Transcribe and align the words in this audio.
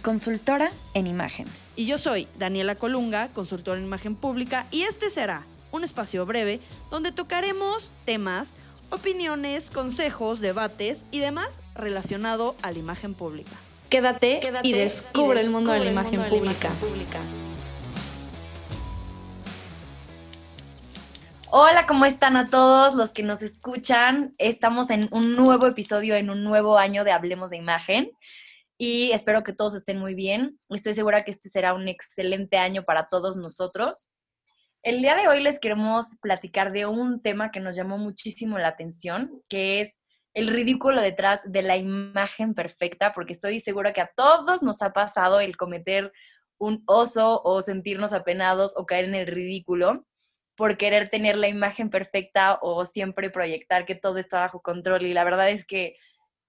consultora 0.00 0.70
en 0.94 1.06
imagen. 1.06 1.46
Y 1.76 1.86
yo 1.86 1.98
soy 1.98 2.26
Daniela 2.38 2.74
Colunga, 2.74 3.28
consultora 3.28 3.78
en 3.78 3.86
imagen 3.86 4.14
pública, 4.14 4.66
y 4.70 4.82
este 4.82 5.08
será 5.10 5.42
un 5.72 5.84
espacio 5.84 6.26
breve 6.26 6.60
donde 6.90 7.12
tocaremos 7.12 7.92
temas, 8.04 8.56
opiniones, 8.90 9.70
consejos, 9.70 10.40
debates 10.40 11.06
y 11.10 11.20
demás 11.20 11.62
relacionado 11.74 12.56
a 12.62 12.72
la 12.72 12.78
imagen 12.78 13.14
pública. 13.14 13.52
Quédate, 13.88 14.40
y, 14.62 14.72
descubre 14.72 15.40
el 15.40 15.50
mundo, 15.50 15.72
de, 15.72 15.80
la 15.80 15.90
imagen, 15.90 16.22
pública. 16.24 16.70
Hola, 21.50 21.86
¿cómo 21.88 22.04
están 22.04 22.36
a 22.36 22.46
todos 22.46 22.94
los 22.94 23.10
que 23.10 23.24
nos 23.24 23.42
escuchan? 23.42 24.34
Estamos 24.38 24.90
en 24.90 25.08
un 25.10 25.34
nuevo 25.34 25.66
episodio, 25.66 26.14
en 26.14 26.30
un 26.30 26.44
nuevo 26.44 26.78
año 26.78 27.02
de 27.02 27.10
Hablemos 27.10 27.50
de 27.50 27.56
Imagen 27.56 28.12
y 28.82 29.12
espero 29.12 29.42
que 29.42 29.52
todos 29.52 29.74
estén 29.74 29.98
muy 29.98 30.14
bien. 30.14 30.56
Estoy 30.70 30.94
segura 30.94 31.22
que 31.22 31.32
este 31.32 31.50
será 31.50 31.74
un 31.74 31.86
excelente 31.86 32.56
año 32.56 32.82
para 32.82 33.10
todos 33.10 33.36
nosotros. 33.36 34.08
El 34.82 35.02
día 35.02 35.14
de 35.16 35.28
hoy 35.28 35.42
les 35.42 35.60
queremos 35.60 36.16
platicar 36.22 36.72
de 36.72 36.86
un 36.86 37.20
tema 37.20 37.50
que 37.50 37.60
nos 37.60 37.76
llamó 37.76 37.98
muchísimo 37.98 38.58
la 38.58 38.68
atención, 38.68 39.42
que 39.50 39.82
es 39.82 39.98
el 40.32 40.48
ridículo 40.48 41.02
detrás 41.02 41.42
de 41.44 41.60
la 41.60 41.76
imagen 41.76 42.54
perfecta, 42.54 43.12
porque 43.12 43.34
estoy 43.34 43.60
segura 43.60 43.92
que 43.92 44.00
a 44.00 44.10
todos 44.16 44.62
nos 44.62 44.80
ha 44.80 44.94
pasado 44.94 45.40
el 45.40 45.58
cometer 45.58 46.10
un 46.56 46.82
oso 46.86 47.42
o 47.44 47.60
sentirnos 47.60 48.14
apenados 48.14 48.72
o 48.76 48.86
caer 48.86 49.04
en 49.04 49.14
el 49.14 49.26
ridículo 49.26 50.06
por 50.56 50.78
querer 50.78 51.10
tener 51.10 51.36
la 51.36 51.48
imagen 51.48 51.90
perfecta 51.90 52.58
o 52.62 52.86
siempre 52.86 53.28
proyectar 53.28 53.84
que 53.84 53.94
todo 53.94 54.16
está 54.16 54.40
bajo 54.40 54.62
control. 54.62 55.02
Y 55.02 55.12
la 55.12 55.24
verdad 55.24 55.50
es 55.50 55.66
que 55.66 55.96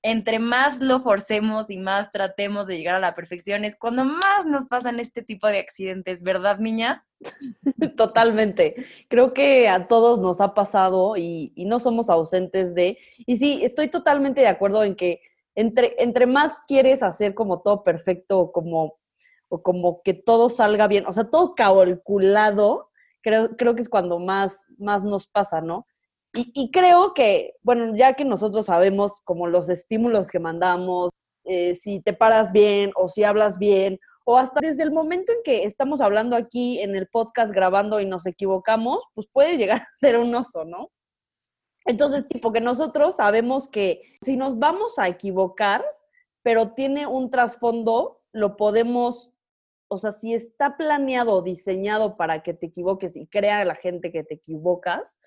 entre 0.03 0.39
más 0.39 0.79
lo 0.79 1.01
forcemos 1.01 1.69
y 1.69 1.77
más 1.77 2.11
tratemos 2.11 2.65
de 2.65 2.77
llegar 2.77 2.95
a 2.95 2.99
la 2.99 3.13
perfección, 3.13 3.65
es 3.65 3.77
cuando 3.77 4.03
más 4.03 4.45
nos 4.47 4.67
pasan 4.67 4.99
este 4.99 5.21
tipo 5.21 5.47
de 5.47 5.59
accidentes, 5.59 6.23
¿verdad, 6.23 6.57
niñas? 6.57 7.13
Totalmente. 7.97 8.85
Creo 9.09 9.33
que 9.33 9.69
a 9.69 9.87
todos 9.87 10.19
nos 10.19 10.41
ha 10.41 10.53
pasado 10.53 11.17
y, 11.17 11.53
no 11.55 11.79
somos 11.79 12.09
ausentes 12.09 12.73
de... 12.73 12.97
Y 13.19 13.37
sí, 13.37 13.61
estoy 13.63 13.89
totalmente 13.89 14.41
de 14.41 14.47
acuerdo 14.47 14.83
en 14.83 14.95
que 14.95 15.21
entre, 15.53 15.95
entre 15.99 16.25
más 16.25 16.61
quieres 16.67 17.03
hacer 17.03 17.35
como 17.35 17.61
todo 17.61 17.83
perfecto, 17.83 18.51
como, 18.51 18.97
o 19.49 19.61
como 19.61 20.01
que 20.01 20.13
todo 20.13 20.49
salga 20.49 20.87
bien, 20.87 21.05
o 21.05 21.11
sea, 21.11 21.25
todo 21.29 21.53
calculado, 21.55 22.89
creo, 23.21 23.55
creo 23.55 23.75
que 23.75 23.81
es 23.81 23.89
cuando 23.89 24.17
más, 24.17 24.65
más 24.77 25.03
nos 25.03 25.27
pasa, 25.27 25.61
¿no? 25.61 25.85
Y, 26.33 26.71
creo 26.71 27.13
que, 27.13 27.55
bueno, 27.61 27.93
ya 27.95 28.13
que 28.13 28.23
nosotros 28.23 28.67
sabemos 28.67 29.19
como 29.25 29.47
los 29.47 29.69
estímulos 29.69 30.29
que 30.29 30.39
mandamos, 30.39 31.09
eh, 31.43 31.75
si 31.75 31.99
te 31.99 32.13
paras 32.13 32.53
bien 32.53 32.91
o 32.95 33.09
si 33.09 33.23
hablas 33.25 33.57
bien, 33.57 33.99
o 34.23 34.37
hasta 34.37 34.61
desde 34.61 34.83
el 34.83 34.91
momento 34.91 35.33
en 35.33 35.39
que 35.43 35.65
estamos 35.65 35.99
hablando 35.99 36.37
aquí 36.37 36.79
en 36.79 36.95
el 36.95 37.07
podcast 37.07 37.51
grabando 37.53 37.99
y 37.99 38.05
nos 38.05 38.25
equivocamos, 38.25 39.03
pues 39.13 39.27
puede 39.27 39.57
llegar 39.57 39.81
a 39.81 39.87
ser 39.95 40.17
un 40.17 40.33
oso, 40.33 40.63
¿no? 40.63 40.89
Entonces, 41.85 42.27
tipo 42.27 42.53
que 42.53 42.61
nosotros 42.61 43.15
sabemos 43.15 43.67
que 43.67 44.01
si 44.21 44.37
nos 44.37 44.57
vamos 44.57 44.99
a 44.99 45.09
equivocar, 45.09 45.83
pero 46.43 46.71
tiene 46.73 47.07
un 47.07 47.29
trasfondo, 47.29 48.21
lo 48.31 48.55
podemos 48.55 49.31
o 49.93 49.97
sea, 49.97 50.13
si 50.13 50.33
está 50.33 50.77
planeado, 50.77 51.41
diseñado 51.41 52.15
para 52.15 52.43
que 52.43 52.53
te 52.53 52.67
equivoques 52.67 53.17
y 53.17 53.27
crea 53.27 53.65
la 53.65 53.75
gente 53.75 54.09
que 54.13 54.23
te 54.23 54.35
equivocas, 54.35 55.19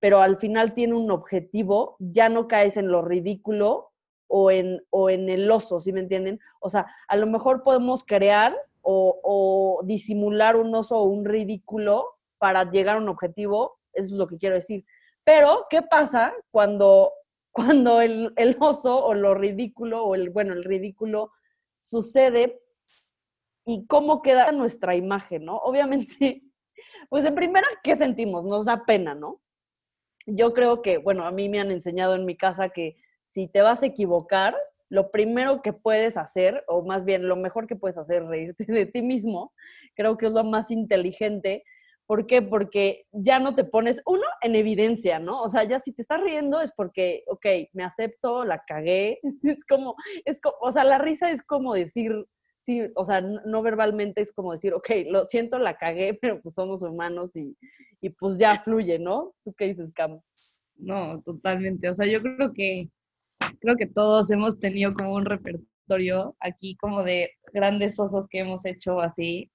pero 0.00 0.20
al 0.20 0.36
final 0.36 0.74
tiene 0.74 0.94
un 0.94 1.10
objetivo, 1.10 1.96
ya 1.98 2.28
no 2.28 2.48
caes 2.48 2.76
en 2.76 2.88
lo 2.88 3.02
ridículo 3.02 3.92
o 4.28 4.50
en, 4.50 4.84
o 4.90 5.10
en 5.10 5.28
el 5.28 5.50
oso, 5.50 5.80
¿sí 5.80 5.92
me 5.92 6.00
entienden? 6.00 6.40
O 6.60 6.68
sea, 6.68 6.86
a 7.08 7.16
lo 7.16 7.26
mejor 7.26 7.62
podemos 7.62 8.04
crear 8.04 8.56
o, 8.82 9.20
o 9.22 9.82
disimular 9.84 10.56
un 10.56 10.74
oso 10.74 10.96
o 10.98 11.04
un 11.04 11.24
ridículo 11.24 12.16
para 12.38 12.70
llegar 12.70 12.96
a 12.96 13.00
un 13.00 13.08
objetivo, 13.08 13.78
eso 13.92 14.08
es 14.08 14.18
lo 14.18 14.26
que 14.26 14.38
quiero 14.38 14.56
decir. 14.56 14.84
Pero, 15.24 15.66
¿qué 15.70 15.82
pasa 15.82 16.32
cuando, 16.50 17.12
cuando 17.52 18.00
el, 18.00 18.32
el 18.36 18.56
oso 18.60 19.04
o 19.04 19.14
lo 19.14 19.34
ridículo 19.34 20.04
o 20.04 20.14
el, 20.14 20.30
bueno, 20.30 20.52
el 20.52 20.64
ridículo 20.64 21.32
sucede 21.82 22.60
y 23.64 23.86
cómo 23.86 24.22
queda 24.22 24.52
nuestra 24.52 24.94
imagen, 24.94 25.44
¿no? 25.44 25.56
Obviamente, 25.58 26.42
pues 27.08 27.24
en 27.24 27.34
primera, 27.34 27.66
¿qué 27.82 27.96
sentimos? 27.96 28.44
Nos 28.44 28.64
da 28.64 28.84
pena, 28.84 29.14
¿no? 29.14 29.40
Yo 30.26 30.52
creo 30.52 30.82
que, 30.82 30.98
bueno, 30.98 31.24
a 31.24 31.30
mí 31.30 31.48
me 31.48 31.60
han 31.60 31.70
enseñado 31.70 32.14
en 32.14 32.24
mi 32.24 32.36
casa 32.36 32.70
que 32.70 32.96
si 33.24 33.48
te 33.48 33.62
vas 33.62 33.82
a 33.82 33.86
equivocar, 33.86 34.56
lo 34.88 35.10
primero 35.10 35.62
que 35.62 35.72
puedes 35.72 36.16
hacer, 36.16 36.62
o 36.68 36.84
más 36.84 37.04
bien 37.04 37.26
lo 37.28 37.36
mejor 37.36 37.66
que 37.66 37.76
puedes 37.76 37.98
hacer, 37.98 38.24
reírte 38.24 38.64
de 38.66 38.86
ti 38.86 39.02
mismo, 39.02 39.52
creo 39.94 40.16
que 40.16 40.26
es 40.26 40.32
lo 40.32 40.44
más 40.44 40.70
inteligente. 40.70 41.64
¿Por 42.06 42.26
qué? 42.26 42.40
Porque 42.40 43.06
ya 43.10 43.40
no 43.40 43.56
te 43.56 43.64
pones, 43.64 44.00
uno, 44.06 44.22
en 44.42 44.54
evidencia, 44.54 45.18
¿no? 45.18 45.42
O 45.42 45.48
sea, 45.48 45.64
ya 45.64 45.80
si 45.80 45.92
te 45.92 46.02
estás 46.02 46.20
riendo 46.20 46.60
es 46.60 46.70
porque, 46.76 47.24
ok, 47.26 47.46
me 47.72 47.82
acepto, 47.82 48.44
la 48.44 48.62
cagué. 48.64 49.18
Es 49.42 49.64
como, 49.64 49.96
es 50.24 50.40
como, 50.40 50.54
o 50.60 50.70
sea, 50.70 50.84
la 50.84 50.98
risa 50.98 51.30
es 51.30 51.42
como 51.42 51.74
decir, 51.74 52.12
sí, 52.66 52.82
o 52.96 53.04
sea, 53.04 53.20
no 53.20 53.62
verbalmente 53.62 54.20
es 54.20 54.32
como 54.32 54.50
decir, 54.50 54.74
ok, 54.74 54.90
lo 55.08 55.24
siento, 55.24 55.58
la 55.58 55.76
cagué, 55.78 56.14
pero 56.20 56.42
pues 56.42 56.54
somos 56.54 56.82
humanos 56.82 57.36
y, 57.36 57.56
y 58.00 58.10
pues 58.10 58.38
ya 58.38 58.58
fluye, 58.58 58.98
¿no? 58.98 59.32
¿Tú 59.44 59.54
qué 59.54 59.66
dices, 59.66 59.92
Cam? 59.94 60.20
No, 60.74 61.22
totalmente. 61.22 61.88
O 61.88 61.94
sea, 61.94 62.06
yo 62.06 62.20
creo 62.20 62.52
que, 62.52 62.90
creo 63.60 63.76
que 63.76 63.86
todos 63.86 64.30
hemos 64.30 64.58
tenido 64.58 64.92
como 64.92 65.14
un 65.14 65.24
repertorio 65.24 66.36
aquí 66.40 66.76
como 66.76 67.02
de 67.04 67.30
grandes 67.54 67.98
osos 68.00 68.26
que 68.28 68.40
hemos 68.40 68.66
hecho 68.66 69.00
así. 69.00 69.50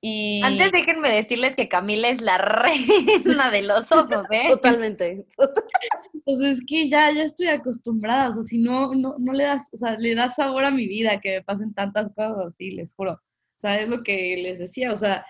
Y... 0.00 0.40
Antes 0.44 0.70
déjenme 0.70 1.10
decirles 1.10 1.56
que 1.56 1.68
Camila 1.68 2.08
es 2.08 2.20
la 2.20 2.38
reina 2.38 3.50
de 3.50 3.62
los 3.62 3.90
osos, 3.90 4.24
¿eh? 4.30 4.46
Totalmente. 4.48 5.26
Pues 6.28 6.40
es 6.42 6.60
que 6.66 6.90
ya, 6.90 7.10
ya 7.10 7.24
estoy 7.24 7.46
acostumbrada, 7.48 8.28
o 8.28 8.34
sea, 8.34 8.42
si 8.42 8.58
no, 8.58 8.92
no, 8.94 9.14
no 9.18 9.32
le 9.32 9.44
das, 9.44 9.72
o 9.72 9.78
sea, 9.78 9.96
le 9.96 10.14
das 10.14 10.36
sabor 10.36 10.62
a 10.66 10.70
mi 10.70 10.86
vida 10.86 11.20
que 11.22 11.36
me 11.36 11.42
pasen 11.42 11.72
tantas 11.72 12.10
cosas 12.10 12.48
así, 12.48 12.70
les 12.70 12.92
juro. 12.92 13.12
O 13.14 13.20
sea, 13.56 13.80
es 13.80 13.88
lo 13.88 14.02
que 14.02 14.36
les 14.36 14.58
decía, 14.58 14.92
o 14.92 14.96
sea, 14.98 15.24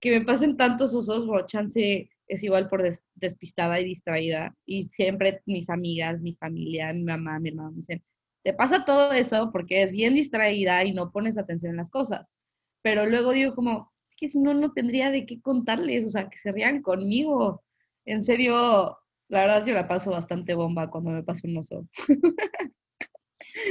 que 0.00 0.16
me 0.16 0.24
pasen 0.24 0.56
tantos 0.56 0.94
osos, 0.94 1.26
o 1.28 1.46
chance 1.48 2.08
es 2.28 2.42
igual 2.44 2.68
por 2.68 2.88
despistada 3.16 3.80
y 3.80 3.84
distraída. 3.84 4.54
Y 4.64 4.88
siempre 4.90 5.42
mis 5.46 5.68
amigas, 5.70 6.20
mi 6.20 6.34
familia, 6.36 6.92
mi 6.92 7.02
mamá, 7.02 7.40
mi 7.40 7.48
hermano 7.48 7.72
me 7.72 7.78
dicen, 7.78 8.04
te 8.44 8.52
pasa 8.54 8.84
todo 8.84 9.12
eso 9.12 9.50
porque 9.52 9.82
es 9.82 9.90
bien 9.90 10.14
distraída 10.14 10.84
y 10.84 10.94
no 10.94 11.10
pones 11.10 11.36
atención 11.36 11.72
en 11.72 11.78
las 11.78 11.90
cosas. 11.90 12.32
Pero 12.82 13.06
luego 13.06 13.32
digo 13.32 13.56
como, 13.56 13.92
es 14.08 14.14
que 14.14 14.28
si 14.28 14.38
no, 14.38 14.54
no 14.54 14.72
tendría 14.72 15.10
de 15.10 15.26
qué 15.26 15.40
contarles, 15.40 16.06
o 16.06 16.10
sea, 16.10 16.28
que 16.30 16.38
se 16.38 16.52
rían 16.52 16.80
conmigo. 16.80 17.64
En 18.04 18.22
serio, 18.22 18.98
la 19.34 19.40
verdad 19.40 19.66
yo 19.66 19.74
la 19.74 19.88
paso 19.88 20.12
bastante 20.12 20.54
bomba 20.54 20.90
cuando 20.90 21.10
me 21.10 21.24
paso 21.24 21.48
un 21.48 21.58
oso. 21.58 21.88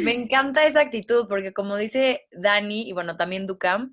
Me 0.01 0.13
encanta 0.13 0.65
esa 0.65 0.81
actitud 0.81 1.25
porque 1.29 1.53
como 1.53 1.77
dice 1.77 2.27
Dani 2.31 2.87
y 2.87 2.91
bueno, 2.91 3.15
también 3.15 3.47
Ducam, 3.47 3.91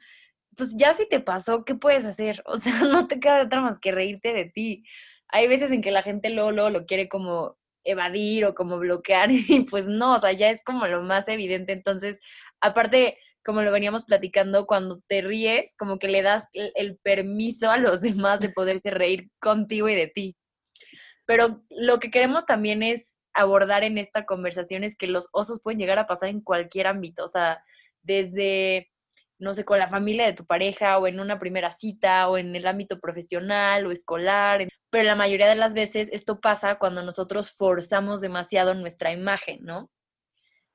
pues 0.56 0.76
ya 0.76 0.94
si 0.94 1.08
te 1.08 1.20
pasó, 1.20 1.64
¿qué 1.64 1.76
puedes 1.76 2.04
hacer? 2.04 2.42
O 2.46 2.58
sea, 2.58 2.72
no 2.90 3.06
te 3.06 3.20
queda 3.20 3.42
otra 3.42 3.60
más 3.60 3.78
que 3.78 3.92
reírte 3.92 4.32
de 4.32 4.46
ti. 4.46 4.84
Hay 5.28 5.46
veces 5.46 5.70
en 5.70 5.80
que 5.80 5.92
la 5.92 6.02
gente 6.02 6.30
luego, 6.30 6.70
lo 6.70 6.86
quiere 6.86 7.08
como 7.08 7.56
evadir 7.84 8.46
o 8.46 8.54
como 8.54 8.78
bloquear 8.78 9.30
y 9.30 9.60
pues 9.70 9.86
no, 9.86 10.16
o 10.16 10.20
sea, 10.20 10.32
ya 10.32 10.50
es 10.50 10.62
como 10.64 10.86
lo 10.88 11.02
más 11.02 11.28
evidente. 11.28 11.72
Entonces, 11.72 12.20
aparte, 12.60 13.16
como 13.44 13.62
lo 13.62 13.70
veníamos 13.70 14.04
platicando, 14.04 14.66
cuando 14.66 15.00
te 15.06 15.22
ríes, 15.22 15.74
como 15.78 16.00
que 16.00 16.08
le 16.08 16.22
das 16.22 16.48
el, 16.52 16.98
permiso 16.98 17.70
a 17.70 17.78
los 17.78 18.00
demás 18.02 18.40
de 18.40 18.48
poderte 18.48 18.90
reír 18.90 19.30
contigo 19.40 19.88
y 19.88 19.94
de 19.94 20.08
ti. 20.08 20.36
Pero 21.30 21.62
lo 21.70 22.00
que 22.00 22.10
queremos 22.10 22.44
también 22.44 22.82
es 22.82 23.16
abordar 23.32 23.84
en 23.84 23.98
esta 23.98 24.26
conversación 24.26 24.82
es 24.82 24.96
que 24.96 25.06
los 25.06 25.28
osos 25.30 25.60
pueden 25.62 25.78
llegar 25.78 25.96
a 26.00 26.08
pasar 26.08 26.28
en 26.28 26.40
cualquier 26.40 26.88
ámbito, 26.88 27.24
o 27.24 27.28
sea, 27.28 27.62
desde, 28.02 28.90
no 29.38 29.54
sé, 29.54 29.64
con 29.64 29.78
la 29.78 29.88
familia 29.88 30.26
de 30.26 30.32
tu 30.32 30.44
pareja 30.44 30.98
o 30.98 31.06
en 31.06 31.20
una 31.20 31.38
primera 31.38 31.70
cita 31.70 32.28
o 32.28 32.36
en 32.36 32.56
el 32.56 32.66
ámbito 32.66 32.98
profesional 32.98 33.86
o 33.86 33.92
escolar, 33.92 34.66
pero 34.90 35.04
la 35.04 35.14
mayoría 35.14 35.48
de 35.48 35.54
las 35.54 35.72
veces 35.72 36.08
esto 36.10 36.40
pasa 36.40 36.80
cuando 36.80 37.00
nosotros 37.00 37.52
forzamos 37.52 38.20
demasiado 38.20 38.74
nuestra 38.74 39.12
imagen, 39.12 39.60
¿no? 39.62 39.88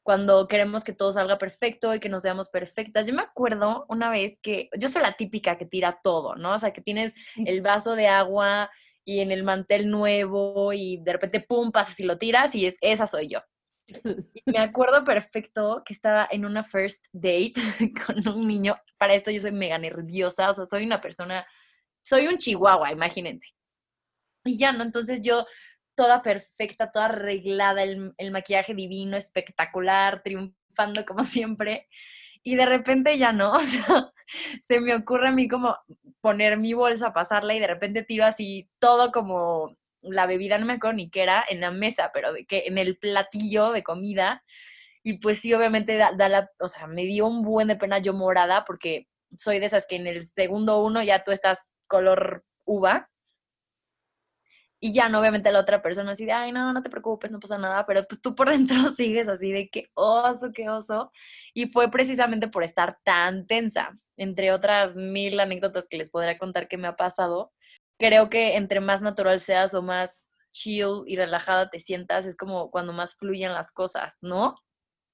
cuando 0.05 0.47
queremos 0.47 0.83
que 0.83 0.93
todo 0.93 1.11
salga 1.11 1.39
perfecto 1.39 1.95
y 1.95 1.99
que 1.99 2.09
nos 2.09 2.21
veamos 2.21 2.49
perfectas. 2.49 3.07
Yo 3.07 3.13
me 3.15 3.23
acuerdo 3.23 3.87
una 3.89 4.11
vez 4.11 4.37
que 4.39 4.69
yo 4.77 4.87
soy 4.87 5.01
la 5.01 5.13
típica 5.13 5.57
que 5.57 5.65
tira 5.65 5.99
todo, 6.03 6.35
¿no? 6.35 6.53
O 6.53 6.59
sea, 6.59 6.71
que 6.73 6.81
tienes 6.81 7.15
el 7.37 7.63
vaso 7.63 7.95
de 7.95 8.07
agua 8.07 8.69
y 9.05 9.19
en 9.19 9.31
el 9.31 9.43
mantel 9.43 9.89
nuevo 9.89 10.73
y 10.73 10.97
de 10.97 11.13
repente 11.13 11.39
pum, 11.39 11.71
pasas 11.71 11.99
y 11.99 12.03
lo 12.03 12.17
tiras 12.17 12.53
y 12.55 12.65
es, 12.65 12.75
esa 12.81 13.07
soy 13.07 13.29
yo. 13.29 13.39
Y 14.33 14.51
me 14.51 14.57
acuerdo 14.57 15.03
perfecto 15.03 15.83
que 15.85 15.93
estaba 15.93 16.27
en 16.31 16.45
una 16.45 16.63
first 16.63 17.05
date 17.13 17.53
con 18.05 18.27
un 18.27 18.47
niño. 18.47 18.75
Para 18.97 19.13
esto 19.13 19.31
yo 19.31 19.39
soy 19.39 19.51
mega 19.51 19.77
nerviosa, 19.77 20.49
o 20.49 20.53
sea, 20.53 20.65
soy 20.65 20.85
una 20.85 20.99
persona, 20.99 21.45
soy 22.03 22.27
un 22.27 22.37
chihuahua, 22.37 22.91
imagínense. 22.91 23.47
Y 24.43 24.57
ya, 24.57 24.71
¿no? 24.71 24.83
Entonces 24.83 25.21
yo 25.21 25.45
toda 25.95 26.21
perfecta, 26.21 26.91
toda 26.91 27.05
arreglada, 27.05 27.83
el, 27.83 28.13
el 28.17 28.31
maquillaje 28.31 28.73
divino, 28.73 29.17
espectacular, 29.17 30.21
triunfando 30.23 31.05
como 31.05 31.23
siempre. 31.23 31.87
Y 32.45 32.55
de 32.55 32.65
repente 32.67 33.17
ya 33.17 33.33
no, 33.33 33.51
o 33.57 33.59
sea, 33.59 34.13
se 34.61 34.79
me 34.79 34.95
ocurre 34.95 35.29
a 35.29 35.31
mí 35.31 35.47
como 35.47 35.75
poner 36.21 36.57
mi 36.57 36.73
bolsa, 36.73 37.11
pasarla 37.11 37.55
y 37.55 37.59
de 37.59 37.67
repente 37.67 38.03
tiro 38.03 38.23
así 38.23 38.69
todo 38.79 39.11
como 39.11 39.75
la 40.01 40.27
bebida, 40.27 40.57
no 40.59 40.67
me 40.67 40.73
acuerdo 40.73 40.97
ni 40.97 41.09
qué 41.09 41.23
era, 41.23 41.43
en 41.49 41.59
la 41.59 41.71
mesa, 41.71 42.11
pero 42.13 42.31
de 42.33 42.45
que 42.45 42.65
en 42.67 42.77
el 42.77 42.97
platillo 42.97 43.71
de 43.71 43.83
comida. 43.83 44.43
Y 45.03 45.17
pues 45.17 45.39
sí, 45.39 45.53
obviamente 45.53 45.97
da, 45.97 46.11
la, 46.29 46.51
o 46.59 46.67
sea, 46.67 46.87
me 46.87 47.03
dio 47.05 47.25
un 47.27 47.41
buen 47.43 47.67
de 47.67 47.75
pena 47.77 47.97
yo 47.99 48.13
morada 48.13 48.63
porque 48.65 49.07
soy 49.37 49.59
de 49.59 49.65
esas 49.67 49.85
que 49.87 49.95
en 49.95 50.07
el 50.07 50.23
segundo 50.25 50.83
uno 50.83 51.01
ya 51.03 51.23
tú 51.23 51.31
estás 51.31 51.71
color 51.87 52.45
uva. 52.65 53.09
Y 54.85 54.93
ya 54.93 55.09
no, 55.09 55.19
obviamente 55.19 55.51
la 55.51 55.61
otra 55.61 55.81
persona 55.81 56.11
así 56.11 56.25
de, 56.25 56.31
ay, 56.31 56.51
no, 56.51 56.71
no 56.71 56.83
te 56.83 56.89
preocupes, 56.89 57.31
no 57.31 57.39
pasa 57.39 57.57
nada, 57.57 57.85
pero 57.85 58.05
pues 58.07 58.21
tú 58.21 58.35
por 58.35 58.49
dentro 58.51 58.77
sigues 58.89 59.27
así 59.27 59.51
de 59.51 59.69
qué 59.69 59.89
oso, 59.95 60.51
qué 60.53 60.69
oso. 60.69 61.11
Y 61.53 61.67
fue 61.67 61.89
precisamente 61.89 62.47
por 62.47 62.63
estar 62.63 62.99
tan 63.03 63.47
tensa, 63.47 63.97
entre 64.17 64.51
otras 64.51 64.95
mil 64.95 65.39
anécdotas 65.39 65.87
que 65.87 65.97
les 65.97 66.11
podría 66.11 66.37
contar 66.37 66.67
que 66.67 66.77
me 66.77 66.87
ha 66.87 66.95
pasado 66.95 67.51
creo 67.97 68.29
que 68.29 68.55
entre 68.55 68.79
más 68.79 69.01
natural 69.01 69.39
seas 69.39 69.73
o 69.73 69.81
más 69.81 70.31
chill 70.51 71.03
y 71.05 71.15
relajada 71.15 71.69
te 71.69 71.79
sientas, 71.79 72.25
es 72.25 72.35
como 72.35 72.71
cuando 72.71 72.93
más 72.93 73.15
fluyen 73.15 73.53
las 73.53 73.71
cosas, 73.71 74.17
¿no? 74.21 74.55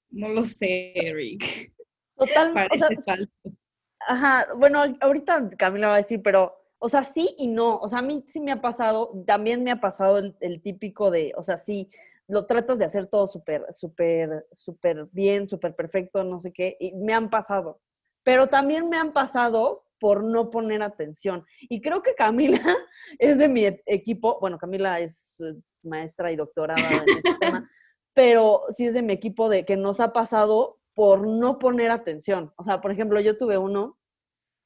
No 0.09 0.29
lo 0.29 0.44
sé, 0.44 0.91
Eric. 0.95 1.74
Total, 2.15 2.53
Parece 2.53 3.01
falso. 3.03 3.31
Ajá, 4.07 4.47
bueno, 4.57 4.83
ahorita 5.00 5.50
Camila 5.57 5.89
va 5.89 5.94
a 5.95 5.97
decir, 5.97 6.21
pero, 6.24 6.56
o 6.83 6.89
sea, 6.89 7.03
sí 7.03 7.35
y 7.37 7.47
no. 7.47 7.77
O 7.77 7.87
sea, 7.87 7.99
a 7.99 8.01
mí 8.01 8.23
sí 8.27 8.39
me 8.39 8.51
ha 8.51 8.59
pasado, 8.59 9.11
también 9.25 9.63
me 9.63 9.71
ha 9.71 9.79
pasado 9.79 10.17
el, 10.17 10.35
el 10.41 10.61
típico 10.61 11.11
de, 11.11 11.31
o 11.37 11.43
sea, 11.43 11.57
sí, 11.57 11.87
lo 12.27 12.45
tratas 12.45 12.79
de 12.79 12.85
hacer 12.85 13.07
todo 13.07 13.27
súper, 13.27 13.65
súper, 13.71 14.47
súper 14.51 15.07
bien, 15.11 15.47
súper 15.47 15.75
perfecto, 15.75 16.23
no 16.23 16.39
sé 16.39 16.51
qué, 16.51 16.77
y 16.79 16.95
me 16.95 17.13
han 17.13 17.29
pasado. 17.29 17.79
Pero 18.23 18.47
también 18.47 18.89
me 18.89 18.97
han 18.97 19.13
pasado 19.13 19.85
por 19.99 20.23
no 20.23 20.49
poner 20.49 20.81
atención. 20.81 21.45
Y 21.61 21.81
creo 21.81 22.01
que 22.01 22.15
Camila 22.15 22.59
es 23.19 23.37
de 23.37 23.47
mi 23.47 23.65
e-, 23.65 23.83
equipo, 23.85 24.39
bueno, 24.41 24.57
Camila 24.57 24.99
es 24.99 25.39
eh, 25.39 25.53
maestra 25.83 26.31
y 26.31 26.35
doctorada 26.35 26.81
en 26.81 27.09
este 27.09 27.35
tema, 27.39 27.69
pero 28.13 28.63
sí 28.69 28.87
es 28.87 28.95
de 28.95 29.03
mi 29.03 29.13
equipo 29.13 29.47
de 29.47 29.63
que 29.63 29.77
nos 29.77 29.99
ha 29.99 30.11
pasado 30.11 30.79
por 30.95 31.27
no 31.27 31.59
poner 31.59 31.91
atención. 31.91 32.51
O 32.57 32.63
sea, 32.63 32.81
por 32.81 32.91
ejemplo, 32.91 33.19
yo 33.19 33.37
tuve 33.37 33.57
uno, 33.57 33.99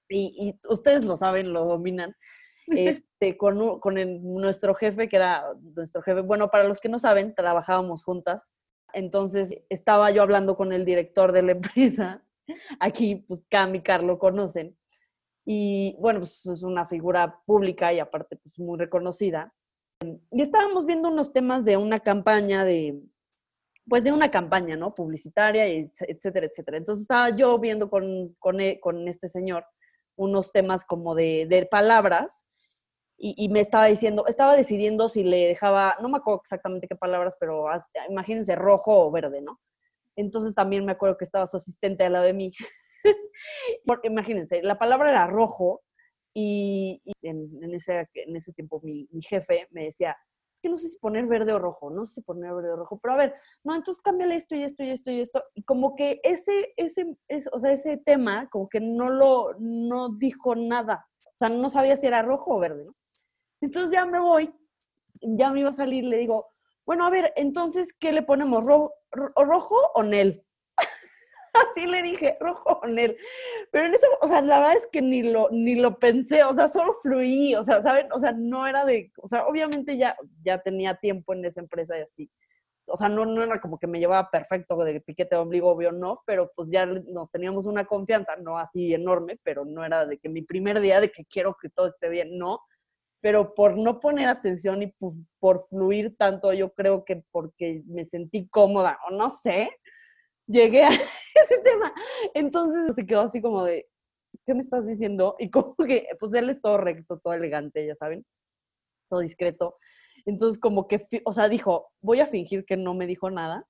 y, 0.10 0.60
ustedes 0.70 1.06
lo 1.06 1.18
saben, 1.18 1.54
lo 1.54 1.66
dominan, 1.66 2.16
este, 2.68 3.38
con, 3.38 3.80
con 3.80 3.96
nuestro 4.40 4.74
jefe, 4.74 5.08
que 5.10 5.18
era 5.18 5.44
nuestro 5.76 6.02
jefe, 6.02 6.22
bueno, 6.22 6.50
para 6.50 6.66
los 6.66 6.80
que 6.80 6.90
no 6.90 7.00
saben, 7.00 7.36
trabajábamos 7.36 8.04
juntas. 8.04 8.54
Entonces 8.94 9.54
estaba 9.70 10.12
yo 10.12 10.22
hablando 10.22 10.56
con 10.56 10.72
el 10.72 10.86
director 10.86 11.32
de 11.32 11.44
la 11.44 11.52
empresa. 11.52 12.24
Aquí, 12.80 13.26
pues 13.28 13.46
Cam 13.50 13.76
y 13.76 13.82
Carlo 13.82 14.18
conocen. 14.18 14.78
Y 15.46 15.96
bueno, 16.00 16.20
pues 16.22 16.46
es 16.46 16.64
una 16.64 16.88
figura 16.88 17.42
pública 17.46 17.94
y 17.94 18.00
aparte 18.00 18.38
pues 18.38 18.58
muy 18.58 18.80
reconocida. 18.80 19.54
Y 20.32 20.42
estábamos 20.42 20.86
viendo 20.86 21.10
unos 21.10 21.34
temas 21.34 21.64
de 21.66 21.78
una 21.78 22.00
campaña 22.00 22.66
de, 22.66 23.00
pues 23.88 24.04
de 24.04 24.12
una 24.12 24.32
campaña, 24.32 24.76
¿no? 24.76 24.96
Publicitaria, 24.96 25.68
etcétera, 25.68 26.48
etcétera. 26.48 26.78
Entonces 26.78 27.04
estaba 27.04 27.36
yo 27.36 27.60
viendo 27.60 27.90
con, 27.90 28.36
con, 28.40 28.60
e, 28.60 28.80
con 28.80 29.08
este 29.08 29.28
señor 29.28 29.66
unos 30.16 30.52
temas 30.52 30.86
como 30.86 31.16
de, 31.16 31.68
palabras 31.70 32.46
y, 33.18 33.48
me 33.50 33.62
estaba 33.62 33.86
diciendo, 33.86 34.26
estaba 34.28 34.56
decidiendo 34.56 35.08
si 35.08 35.24
le 35.24 35.48
dejaba, 35.48 35.96
no 36.02 36.10
me 36.10 36.18
acuerdo 36.18 36.42
exactamente 36.42 36.88
qué 36.88 36.96
palabras, 36.96 37.36
pero 37.40 37.66
imagínense 38.10 38.56
rojo 38.56 39.08
o 39.08 39.12
verde, 39.12 39.42
¿no? 39.42 39.60
Entonces 40.18 40.54
también 40.54 40.86
me 40.86 40.92
acuerdo 40.94 41.18
que 41.18 41.26
estaba 41.26 41.48
su 41.48 41.58
asistente 41.58 42.04
al 42.04 42.14
lado 42.14 42.26
de 42.26 42.34
mí 42.34 42.52
Porque 43.86 44.08
imagínense, 44.08 44.62
la 44.64 44.78
palabra 44.78 45.10
era 45.10 45.28
rojo 45.28 45.82
y, 46.34 47.02
en, 47.22 47.74
ese, 47.74 48.08
en 48.14 48.36
ese 48.36 48.52
tiempo 48.54 48.82
mi, 48.84 49.08
jefe 49.22 49.68
me 49.72 49.86
decía, 49.86 50.18
no 50.70 50.78
sé 50.78 50.90
si 50.90 50.98
poner 50.98 51.26
verde 51.26 51.54
o 51.54 51.60
rojo, 51.60 51.90
no 51.90 52.06
sé 52.06 52.16
si 52.16 52.22
poner 52.22 52.54
verde 52.54 52.72
o 52.72 52.76
rojo, 52.76 53.00
pero 53.02 53.14
a 53.14 53.18
ver, 53.18 53.36
no, 53.64 53.76
entonces 53.76 54.02
cámbiale 54.02 54.36
esto 54.36 54.56
y 54.56 54.64
esto 54.64 54.84
y 54.84 54.90
esto 54.92 55.12
y 55.12 55.22
esto. 55.22 55.44
Y 55.54 55.64
como 55.64 55.96
que 55.96 56.20
ese, 56.24 56.74
ese, 56.78 57.16
o 57.52 57.60
sea, 57.60 57.72
ese 57.72 57.98
tema, 57.98 58.50
como 58.50 58.70
que 58.70 58.80
no 58.80 59.10
lo, 59.10 59.56
no 59.60 60.10
dijo 60.10 60.56
nada. 60.56 61.08
O 61.26 61.38
sea, 61.38 61.50
no 61.50 61.70
sabía 61.70 61.98
si 61.98 62.08
era 62.08 62.22
rojo 62.22 62.56
o 62.56 62.60
verde, 62.60 62.86
¿no? 62.86 62.96
Entonces 63.62 63.92
ya 63.92 64.06
me 64.06 64.20
voy, 64.20 64.54
ya 65.22 65.50
me 65.50 65.62
iba 65.62 65.70
a 65.70 65.74
salir, 65.74 66.04
le 66.04 66.18
digo, 66.18 66.48
bueno, 66.86 67.06
a 67.06 67.10
ver, 67.10 67.34
entonces, 67.36 67.94
¿qué 67.94 68.12
le 68.12 68.22
ponemos? 68.22 68.64
¿Rojo 69.12 69.76
o 69.96 70.04
Nel? 70.04 70.45
Así 71.72 71.86
le 71.86 72.02
dije, 72.02 72.38
rojo 72.40 72.82
él. 72.84 73.18
Pero 73.72 73.86
en 73.86 73.94
eso, 73.94 74.08
o 74.22 74.28
sea, 74.28 74.42
la 74.42 74.60
verdad 74.60 74.78
es 74.78 74.88
que 74.88 75.02
ni 75.02 75.24
lo, 75.24 75.50
ni 75.52 75.76
lo 75.76 75.98
pensé, 76.00 76.44
o 76.44 76.54
sea, 76.54 76.68
solo 76.68 76.94
fluí, 77.02 77.56
o 77.56 77.64
sea, 77.64 77.82
¿saben? 77.82 78.12
O 78.12 78.20
sea, 78.20 78.32
no 78.32 78.68
era 78.68 78.86
de, 78.86 79.12
o 79.22 79.28
sea, 79.28 79.48
obviamente 79.48 79.98
ya, 79.98 80.16
ya 80.44 80.60
tenía 80.62 80.96
tiempo 80.96 81.34
en 81.34 81.46
esa 81.46 81.62
empresa 81.62 81.98
y 81.98 82.02
así. 82.02 82.32
O 82.88 82.98
sea, 82.98 83.10
no, 83.10 83.26
no 83.26 83.44
era 83.44 83.60
como 83.60 83.80
que 83.80 83.88
me 83.88 84.00
llevaba 84.00 84.30
perfecto 84.30 84.76
de 84.84 85.02
piquete 85.02 85.36
de 85.36 85.42
ombligo, 85.42 85.70
obvio, 85.72 85.92
no, 85.92 86.22
pero 86.26 86.52
pues 86.56 86.70
ya 86.70 86.86
nos 86.86 87.32
teníamos 87.32 87.66
una 87.66 87.86
confianza, 87.86 88.36
no 88.36 88.60
así 88.60 88.94
enorme, 88.94 89.40
pero 89.44 89.66
no 89.66 89.84
era 89.84 90.06
de 90.06 90.20
que 90.20 90.30
mi 90.30 90.44
primer 90.44 90.80
día 90.80 91.02
de 91.02 91.10
que 91.10 91.26
quiero 91.26 91.58
que 91.60 91.70
todo 91.70 91.88
esté 91.88 92.10
bien, 92.10 92.38
no. 92.38 92.60
Pero 93.22 93.56
por 93.56 93.76
no 93.76 94.00
poner 94.00 94.28
atención 94.28 94.84
y 94.84 94.88
por, 94.88 95.14
por 95.40 95.62
fluir 95.62 96.16
tanto, 96.16 96.54
yo 96.54 96.74
creo 96.74 97.04
que 97.06 97.24
porque 97.32 97.82
me 97.88 98.06
sentí 98.06 98.48
cómoda, 98.50 99.00
o 99.10 99.12
no 99.12 99.32
sé, 99.32 99.72
llegué 100.48 100.84
a 100.84 100.90
ese 101.44 101.58
tema. 101.64 101.94
Entonces 102.34 102.96
se 102.96 103.06
quedó 103.06 103.22
así 103.22 103.42
como 103.42 103.64
de, 103.64 103.88
¿qué 104.46 104.54
me 104.54 104.62
estás 104.62 104.86
diciendo? 104.86 105.36
Y 105.40 105.50
como 105.50 105.76
que, 105.88 106.08
pues 106.20 106.34
él 106.34 106.50
es 106.50 106.62
todo 106.62 106.78
recto, 106.78 107.20
todo 107.20 107.34
elegante, 107.34 107.86
ya 107.86 107.96
saben, 107.96 108.26
todo 109.10 109.20
discreto. 109.20 109.78
Entonces 110.26 110.60
como 110.60 110.88
que, 110.88 111.00
o 111.24 111.32
sea, 111.32 111.50
dijo, 111.50 111.92
voy 112.02 112.20
a 112.20 112.28
fingir 112.28 112.66
que 112.66 112.78
no 112.78 112.94
me 112.94 113.08
dijo 113.08 113.30
nada 113.30 113.68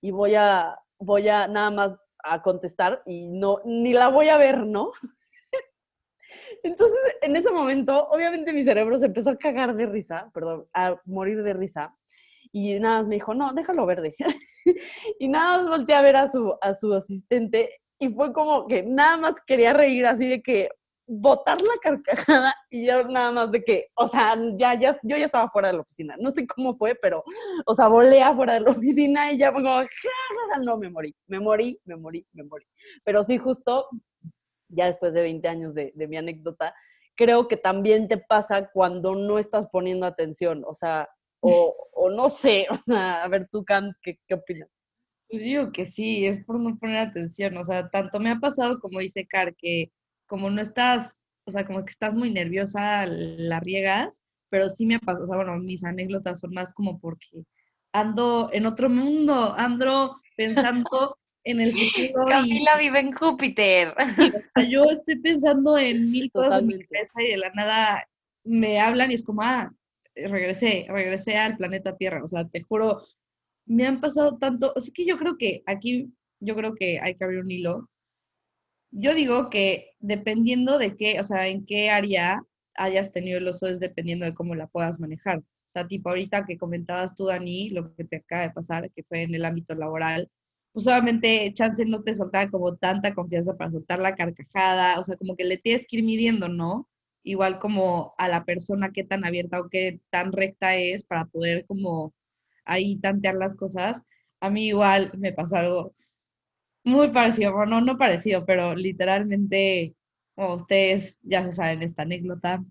y 0.00 0.12
voy 0.12 0.34
a, 0.34 0.78
voy 0.98 1.28
a 1.28 1.48
nada 1.48 1.70
más 1.70 1.96
a 2.22 2.42
contestar 2.42 3.02
y 3.06 3.28
no, 3.28 3.60
ni 3.64 3.92
la 3.92 4.08
voy 4.08 4.28
a 4.28 4.36
ver, 4.36 4.66
¿no? 4.66 4.92
Entonces, 6.62 6.98
en 7.22 7.36
ese 7.36 7.50
momento, 7.50 8.08
obviamente 8.08 8.52
mi 8.52 8.62
cerebro 8.62 8.98
se 8.98 9.06
empezó 9.06 9.30
a 9.30 9.36
cagar 9.36 9.74
de 9.74 9.86
risa, 9.86 10.30
perdón, 10.34 10.66
a 10.72 11.00
morir 11.04 11.42
de 11.42 11.54
risa. 11.54 11.96
Y 12.52 12.78
nada 12.80 12.98
más 12.98 13.06
me 13.06 13.16
dijo, 13.16 13.34
no, 13.34 13.52
déjalo 13.52 13.86
verde. 13.86 14.14
y 15.18 15.28
nada 15.28 15.58
más 15.58 15.68
volteé 15.68 15.94
a 15.94 16.02
ver 16.02 16.16
a 16.16 16.28
su, 16.28 16.54
a 16.60 16.74
su 16.74 16.92
asistente 16.92 17.70
y 17.98 18.08
fue 18.10 18.32
como 18.32 18.66
que 18.66 18.82
nada 18.82 19.16
más 19.16 19.34
quería 19.46 19.72
reír 19.72 20.06
así 20.06 20.28
de 20.28 20.42
que 20.42 20.68
botar 21.08 21.60
la 21.62 21.74
carcajada 21.80 22.54
y 22.68 22.86
yo 22.86 23.04
nada 23.04 23.30
más 23.30 23.50
de 23.52 23.62
que, 23.62 23.86
o 23.94 24.08
sea, 24.08 24.36
ya, 24.58 24.74
ya, 24.74 24.98
yo 25.02 25.16
ya 25.16 25.26
estaba 25.26 25.48
fuera 25.50 25.68
de 25.68 25.74
la 25.74 25.80
oficina. 25.80 26.14
No 26.18 26.30
sé 26.32 26.46
cómo 26.46 26.76
fue, 26.76 26.96
pero, 26.96 27.22
o 27.64 27.74
sea, 27.74 27.86
volé 27.88 28.22
afuera 28.22 28.54
de 28.54 28.60
la 28.60 28.70
oficina 28.72 29.32
y 29.32 29.38
ya 29.38 29.52
como, 29.52 29.70
no, 30.62 30.76
me 30.78 30.90
morí, 30.90 31.14
me 31.28 31.38
morí, 31.38 31.80
me 31.84 31.96
morí, 31.96 32.26
me 32.32 32.42
morí. 32.42 32.66
Pero 33.04 33.22
sí, 33.22 33.38
justo, 33.38 33.86
ya 34.68 34.86
después 34.86 35.14
de 35.14 35.22
20 35.22 35.46
años 35.48 35.74
de, 35.74 35.92
de 35.94 36.08
mi 36.08 36.16
anécdota, 36.16 36.74
creo 37.14 37.46
que 37.48 37.56
también 37.56 38.08
te 38.08 38.18
pasa 38.18 38.70
cuando 38.72 39.14
no 39.14 39.38
estás 39.38 39.68
poniendo 39.68 40.06
atención. 40.06 40.64
O 40.66 40.74
sea, 40.74 41.08
o, 41.48 42.10
no 42.10 42.28
sé, 42.28 42.66
o 42.70 42.76
sea, 42.76 43.24
a 43.24 43.28
ver 43.28 43.48
tú, 43.50 43.64
Cam, 43.64 43.92
¿qué, 44.02 44.18
qué 44.26 44.34
opinas? 44.34 44.68
Yo 45.28 45.40
digo 45.40 45.72
que 45.72 45.86
sí, 45.86 46.24
es 46.26 46.44
por 46.44 46.60
no 46.60 46.78
poner 46.78 46.98
atención, 46.98 47.56
o 47.56 47.64
sea, 47.64 47.88
tanto 47.88 48.20
me 48.20 48.30
ha 48.30 48.36
pasado 48.36 48.78
como 48.78 49.00
dice 49.00 49.26
Car, 49.26 49.54
que 49.56 49.90
como 50.26 50.50
no 50.50 50.60
estás, 50.60 51.24
o 51.44 51.50
sea, 51.50 51.66
como 51.66 51.84
que 51.84 51.90
estás 51.90 52.14
muy 52.14 52.32
nerviosa, 52.32 53.06
la 53.06 53.60
riegas, 53.60 54.22
pero 54.50 54.68
sí 54.68 54.86
me 54.86 54.96
ha 54.96 54.98
pasado, 55.00 55.24
o 55.24 55.26
sea, 55.26 55.36
bueno, 55.36 55.58
mis 55.58 55.82
anécdotas 55.84 56.40
son 56.40 56.52
más 56.52 56.72
como 56.72 57.00
porque 57.00 57.44
ando 57.92 58.50
en 58.52 58.66
otro 58.66 58.88
mundo, 58.88 59.54
ando 59.56 60.20
pensando 60.36 61.18
en 61.44 61.60
el 61.60 61.72
futuro. 61.72 62.26
Camila 62.26 62.76
vive 62.78 63.00
en 63.00 63.12
Júpiter. 63.12 63.94
yo 64.68 64.84
estoy 64.90 65.16
pensando 65.20 65.78
en 65.78 66.10
mil 66.10 66.30
cosas 66.30 66.62
en 66.62 66.68
mi 66.68 66.84
cabeza 66.84 67.22
y 67.22 67.30
de 67.30 67.36
la 67.38 67.50
nada 67.50 68.08
me 68.44 68.80
hablan 68.80 69.10
y 69.10 69.14
es 69.14 69.22
como, 69.22 69.42
ah, 69.42 69.72
regresé, 70.16 70.86
regresé 70.88 71.36
al 71.36 71.56
planeta 71.56 71.96
Tierra. 71.96 72.24
O 72.24 72.28
sea, 72.28 72.46
te 72.48 72.62
juro, 72.62 73.04
me 73.66 73.86
han 73.86 74.00
pasado 74.00 74.38
tanto, 74.38 74.74
es 74.76 74.90
que 74.92 75.06
yo 75.06 75.18
creo 75.18 75.36
que 75.38 75.62
aquí, 75.66 76.12
yo 76.40 76.56
creo 76.56 76.74
que 76.74 77.00
hay 77.00 77.16
que 77.16 77.24
abrir 77.24 77.40
un 77.40 77.50
hilo. 77.50 77.90
Yo 78.90 79.14
digo 79.14 79.50
que 79.50 79.90
dependiendo 80.00 80.78
de 80.78 80.96
qué, 80.96 81.20
o 81.20 81.24
sea, 81.24 81.48
en 81.48 81.66
qué 81.66 81.90
área 81.90 82.42
hayas 82.74 83.12
tenido 83.12 83.38
el 83.38 83.48
oso 83.48 83.66
es 83.66 83.80
dependiendo 83.80 84.24
de 84.24 84.34
cómo 84.34 84.54
la 84.54 84.68
puedas 84.68 85.00
manejar. 85.00 85.38
O 85.38 85.68
sea, 85.68 85.86
tipo 85.88 86.08
ahorita 86.08 86.46
que 86.46 86.58
comentabas 86.58 87.14
tú, 87.14 87.26
Dani, 87.26 87.70
lo 87.70 87.94
que 87.94 88.04
te 88.04 88.16
acaba 88.16 88.42
de 88.42 88.50
pasar, 88.50 88.90
que 88.92 89.02
fue 89.04 89.22
en 89.22 89.34
el 89.34 89.44
ámbito 89.44 89.74
laboral, 89.74 90.30
pues 90.72 90.86
obviamente 90.86 91.52
Chance 91.54 91.84
no 91.86 92.02
te 92.02 92.14
soltaba 92.14 92.50
como 92.50 92.76
tanta 92.76 93.14
confianza 93.14 93.56
para 93.56 93.70
soltar 93.70 93.98
la 93.98 94.14
carcajada, 94.14 95.00
o 95.00 95.04
sea, 95.04 95.16
como 95.16 95.36
que 95.36 95.44
le 95.44 95.56
tienes 95.58 95.86
que 95.86 95.96
ir 95.98 96.04
midiendo, 96.04 96.48
¿no? 96.48 96.88
Igual 97.26 97.58
como 97.58 98.14
a 98.18 98.28
la 98.28 98.44
persona 98.44 98.92
qué 98.92 99.04
tan 99.04 99.24
abierta 99.24 99.60
o 99.60 99.68
qué 99.68 100.00
tan 100.10 100.32
recta 100.32 100.76
es 100.76 101.02
para 101.04 101.26
poder 101.26 101.66
como 101.66 102.14
ahí 102.64 102.98
tantear 102.98 103.34
las 103.36 103.56
cosas. 103.56 104.02
A 104.40 104.50
mí 104.50 104.68
igual 104.68 105.12
me 105.18 105.32
pasó 105.32 105.56
algo 105.56 105.94
muy 106.84 107.10
parecido, 107.10 107.52
bueno, 107.54 107.80
no 107.80 107.98
parecido, 107.98 108.46
pero 108.46 108.74
literalmente, 108.76 109.96
como 110.36 110.54
ustedes 110.56 111.18
ya 111.22 111.44
se 111.44 111.52
saben 111.54 111.82
esta 111.82 112.02
anécdota, 112.02 112.64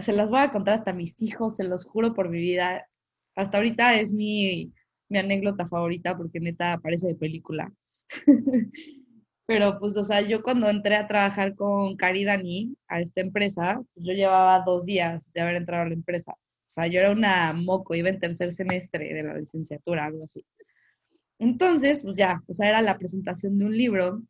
se 0.00 0.12
las 0.12 0.28
voy 0.30 0.40
a 0.40 0.52
contar 0.52 0.74
hasta 0.74 0.92
mis 0.92 1.20
hijos, 1.22 1.56
se 1.56 1.64
los 1.64 1.84
juro 1.84 2.14
por 2.14 2.28
mi 2.28 2.38
vida. 2.38 2.88
Hasta 3.34 3.58
ahorita 3.58 3.98
es 4.00 4.12
mi, 4.12 4.72
mi 5.08 5.18
anécdota 5.18 5.66
favorita 5.66 6.16
porque 6.16 6.40
neta 6.40 6.78
parece 6.78 7.08
de 7.08 7.14
película. 7.16 7.72
Pero 9.46 9.78
pues, 9.78 9.96
o 9.96 10.02
sea, 10.02 10.22
yo 10.22 10.42
cuando 10.42 10.68
entré 10.68 10.96
a 10.96 11.06
trabajar 11.06 11.54
con 11.54 11.96
Cari 11.96 12.24
Dani 12.24 12.76
a 12.88 13.00
esta 13.00 13.20
empresa, 13.20 13.80
pues 13.94 14.06
yo 14.06 14.12
llevaba 14.12 14.64
dos 14.64 14.84
días 14.84 15.32
de 15.32 15.40
haber 15.40 15.56
entrado 15.56 15.84
a 15.84 15.88
la 15.88 15.94
empresa. 15.94 16.32
O 16.32 16.70
sea, 16.70 16.88
yo 16.88 16.98
era 16.98 17.12
una 17.12 17.52
moco, 17.52 17.94
iba 17.94 18.08
en 18.08 18.18
tercer 18.18 18.52
semestre 18.52 19.14
de 19.14 19.22
la 19.22 19.38
licenciatura, 19.38 20.04
algo 20.06 20.24
así. 20.24 20.44
Entonces, 21.38 22.00
pues 22.00 22.16
ya, 22.16 22.42
o 22.46 22.54
sea, 22.54 22.68
era 22.68 22.82
la 22.82 22.98
presentación 22.98 23.58
de 23.58 23.64
un 23.66 23.76
libro 23.76 24.22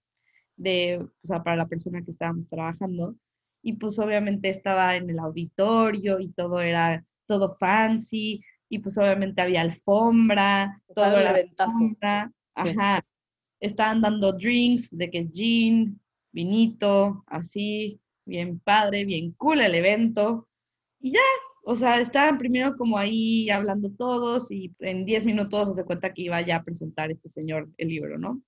de, 0.56 1.00
o 1.00 1.26
sea, 1.26 1.42
para 1.42 1.56
la 1.56 1.66
persona 1.66 2.02
que 2.02 2.10
estábamos 2.10 2.48
trabajando. 2.48 3.16
Y 3.62 3.74
pues 3.74 3.98
obviamente 3.98 4.50
estaba 4.50 4.96
en 4.96 5.08
el 5.10 5.18
auditorio 5.18 6.20
y 6.20 6.28
todo 6.28 6.60
era 6.60 7.04
todo 7.26 7.52
fancy. 7.52 8.42
Y 8.68 8.80
pues 8.80 8.98
obviamente 8.98 9.40
había 9.40 9.62
alfombra, 9.62 10.80
todo 10.94 11.18
era 11.18 11.30
alfombra. 11.30 12.32
Ajá. 12.54 13.02
Estaban 13.66 14.00
dando 14.00 14.32
drinks 14.32 14.88
de 14.96 15.10
que 15.10 15.28
gin, 15.32 16.00
vinito, 16.32 17.24
así, 17.26 18.00
bien 18.24 18.60
padre, 18.60 19.04
bien 19.04 19.32
cool 19.32 19.60
el 19.60 19.74
evento. 19.74 20.48
Y 21.00 21.12
ya, 21.12 21.20
o 21.64 21.74
sea, 21.74 22.00
estaban 22.00 22.38
primero 22.38 22.76
como 22.76 22.98
ahí 22.98 23.50
hablando 23.50 23.90
todos 23.90 24.50
y 24.50 24.74
en 24.80 25.04
10 25.04 25.24
minutos 25.24 25.76
se 25.76 25.84
cuenta 25.84 26.14
que 26.14 26.22
iba 26.22 26.40
ya 26.42 26.56
a 26.56 26.64
presentar 26.64 27.10
este 27.10 27.28
señor 27.28 27.68
el 27.76 27.88
libro, 27.88 28.18
¿no? 28.18 28.40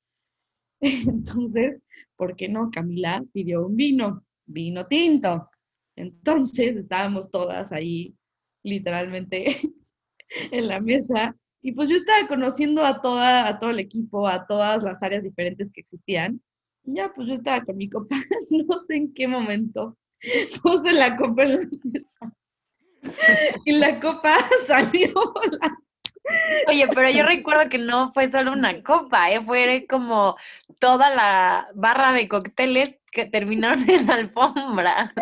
Entonces, 0.81 1.81
¿por 2.17 2.37
qué 2.37 2.49
no? 2.49 2.71
Camila 2.71 3.25
pidió 3.33 3.67
un 3.67 3.77
vino, 3.77 4.25
vino 4.47 4.87
tinto. 4.87 5.51
Entonces 5.97 6.77
estábamos 6.77 7.31
todas 7.31 7.73
ahí 7.73 8.15
literalmente 8.63 9.57
en 10.53 10.69
la 10.69 10.81
mesa 10.81 11.35
y 11.63 11.73
pues 11.73 11.89
yo 11.89 11.97
estaba 11.97 12.27
conociendo 12.29 12.85
a, 12.85 13.01
toda, 13.01 13.49
a 13.49 13.59
todo 13.59 13.71
el 13.71 13.79
equipo, 13.79 14.29
a 14.29 14.47
todas 14.47 14.83
las 14.83 15.03
áreas 15.03 15.23
diferentes 15.23 15.71
que 15.73 15.81
existían. 15.81 16.41
Y 16.85 16.97
ya, 16.97 17.13
pues 17.13 17.29
yo 17.29 17.35
estaba 17.35 17.65
con 17.65 17.77
mi 17.77 17.89
copa, 17.89 18.17
no 18.51 18.79
sé 18.79 18.97
en 18.97 19.15
qué 19.15 19.29
momento 19.29 19.97
puse 20.63 20.93
la 20.93 21.17
copa 21.17 21.43
en 21.43 21.53
la 21.53 21.59
mesa 21.59 22.35
y 23.65 23.73
la 23.73 24.01
copa 24.01 24.35
salió 24.67 25.13
Oye, 26.67 26.87
pero 26.95 27.09
yo 27.11 27.25
recuerdo 27.25 27.71
que 27.71 27.79
no 27.79 28.13
fue 28.13 28.31
solo 28.31 28.53
una 28.53 28.83
copa, 28.83 29.31
¿eh? 29.31 29.43
fue 29.45 29.87
como 29.89 30.37
toda 30.79 31.15
la 31.15 31.69
barra 31.75 32.13
de 32.13 32.29
cócteles 32.29 32.97
que 33.13 33.25
terminaron 33.25 33.89
en 33.89 34.07
la 34.07 34.15
alfombra. 34.15 35.15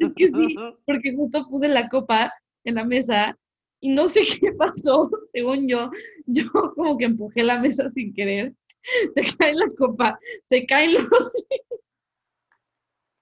Es 0.00 0.12
que 0.14 0.26
sí, 0.28 0.56
porque 0.86 1.14
justo 1.14 1.48
puse 1.48 1.68
la 1.68 1.88
copa 1.88 2.32
en 2.64 2.74
la 2.74 2.84
mesa 2.84 3.38
y 3.84 3.88
no 3.90 4.08
sé 4.08 4.20
qué 4.40 4.52
pasó, 4.52 5.10
según 5.30 5.68
yo, 5.68 5.90
yo 6.24 6.50
como 6.74 6.96
que 6.96 7.04
empujé 7.04 7.44
la 7.44 7.60
mesa 7.60 7.90
sin 7.90 8.14
querer, 8.14 8.54
se 9.14 9.22
cae 9.36 9.54
la 9.54 9.66
copa, 9.76 10.18
se 10.46 10.64
caen 10.64 10.94
los 10.94 11.06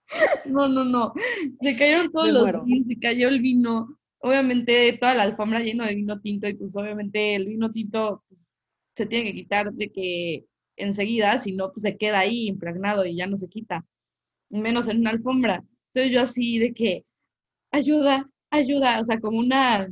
no, 0.46 0.68
no, 0.68 0.84
no. 0.84 1.14
Se 1.62 1.74
cayeron 1.74 2.12
todos 2.12 2.30
los 2.30 2.64
vinos, 2.64 2.86
se 2.86 2.98
cayó 2.98 3.28
el 3.28 3.40
vino. 3.40 3.98
Obviamente 4.18 4.92
toda 5.00 5.14
la 5.14 5.22
alfombra 5.22 5.60
lleno 5.60 5.84
de 5.84 5.94
vino 5.94 6.20
tinto 6.20 6.46
y 6.46 6.54
pues 6.54 6.76
obviamente 6.76 7.34
el 7.34 7.46
vino 7.46 7.72
tinto 7.72 8.22
pues, 8.28 8.46
se 8.94 9.06
tiene 9.06 9.24
que 9.24 9.34
quitar 9.34 9.72
de 9.72 9.90
que 9.90 10.44
enseguida, 10.76 11.38
si 11.38 11.52
no 11.52 11.72
pues 11.72 11.82
se 11.82 11.96
queda 11.96 12.20
ahí 12.20 12.46
impregnado 12.46 13.06
y 13.06 13.16
ya 13.16 13.26
no 13.26 13.36
se 13.36 13.48
quita. 13.48 13.86
Menos 14.50 14.86
en 14.86 14.98
una 14.98 15.10
alfombra. 15.10 15.64
Entonces 15.94 16.12
yo 16.12 16.20
así 16.20 16.58
de 16.58 16.74
que 16.74 17.04
ayuda, 17.72 18.30
ayuda, 18.50 19.00
o 19.00 19.04
sea, 19.04 19.18
como 19.18 19.38
una 19.38 19.88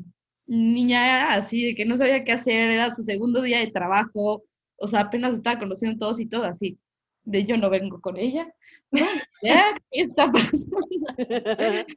niña 0.51 1.35
así 1.35 1.65
de 1.65 1.75
que 1.77 1.85
no 1.85 1.97
sabía 1.97 2.25
qué 2.25 2.33
hacer, 2.33 2.71
era 2.71 2.93
su 2.93 3.05
segundo 3.05 3.41
día 3.43 3.61
de 3.61 3.71
trabajo, 3.71 4.43
o 4.77 4.87
sea, 4.89 5.03
apenas 5.03 5.35
estaba 5.35 5.61
conociendo 5.61 5.99
todos 5.99 6.21
y 6.21 6.27
todo 6.27 6.45
así, 6.45 6.79
de 7.23 7.45
yo 7.45 7.57
no 7.57 7.71
vengo 7.71 8.01
con 8.01 8.17
ella, 8.17 8.53
¿qué 9.43 9.75
está 9.93 10.31
pasando? 10.33 10.79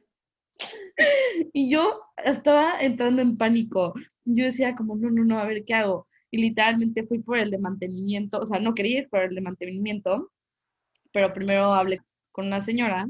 y 1.52 1.68
yo 1.70 2.00
estaba 2.24 2.80
entrando 2.80 3.22
en 3.22 3.36
pánico. 3.36 3.94
Yo 4.24 4.44
decía 4.44 4.76
como, 4.76 4.96
no, 4.96 5.10
no, 5.10 5.24
no, 5.24 5.38
a 5.38 5.44
ver 5.46 5.64
qué 5.64 5.74
hago. 5.74 6.06
Y 6.30 6.38
literalmente 6.38 7.04
fui 7.06 7.18
por 7.20 7.38
el 7.38 7.50
de 7.50 7.58
mantenimiento, 7.58 8.40
o 8.40 8.46
sea, 8.46 8.60
no 8.60 8.74
quería 8.74 9.00
ir 9.00 9.08
por 9.08 9.22
el 9.22 9.34
de 9.34 9.40
mantenimiento, 9.40 10.30
pero 11.12 11.32
primero 11.32 11.64
hablé 11.74 12.00
con 12.32 12.46
una 12.46 12.60
señora 12.60 13.08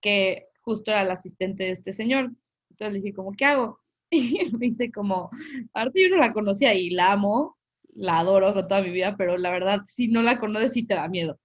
que 0.00 0.46
justo 0.62 0.90
era 0.90 1.04
la 1.04 1.14
asistente 1.14 1.64
de 1.64 1.70
este 1.70 1.92
señor. 1.92 2.32
Entonces 2.70 2.94
le 2.94 3.00
dije 3.00 3.14
como, 3.14 3.32
¿qué 3.32 3.44
hago? 3.44 3.81
Y 4.12 4.50
me 4.52 4.66
dice 4.66 4.92
como, 4.92 5.30
ahorita 5.72 6.00
yo 6.00 6.08
no 6.10 6.18
la 6.18 6.32
conocía 6.32 6.74
y 6.74 6.90
la 6.90 7.12
amo, 7.12 7.56
la 7.94 8.18
adoro 8.18 8.52
con 8.52 8.68
toda 8.68 8.82
mi 8.82 8.90
vida, 8.90 9.16
pero 9.16 9.38
la 9.38 9.50
verdad, 9.50 9.80
si 9.86 10.06
no 10.08 10.22
la 10.22 10.38
conoces, 10.38 10.72
sí 10.72 10.84
te 10.86 10.94
da 10.94 11.08
miedo. 11.08 11.40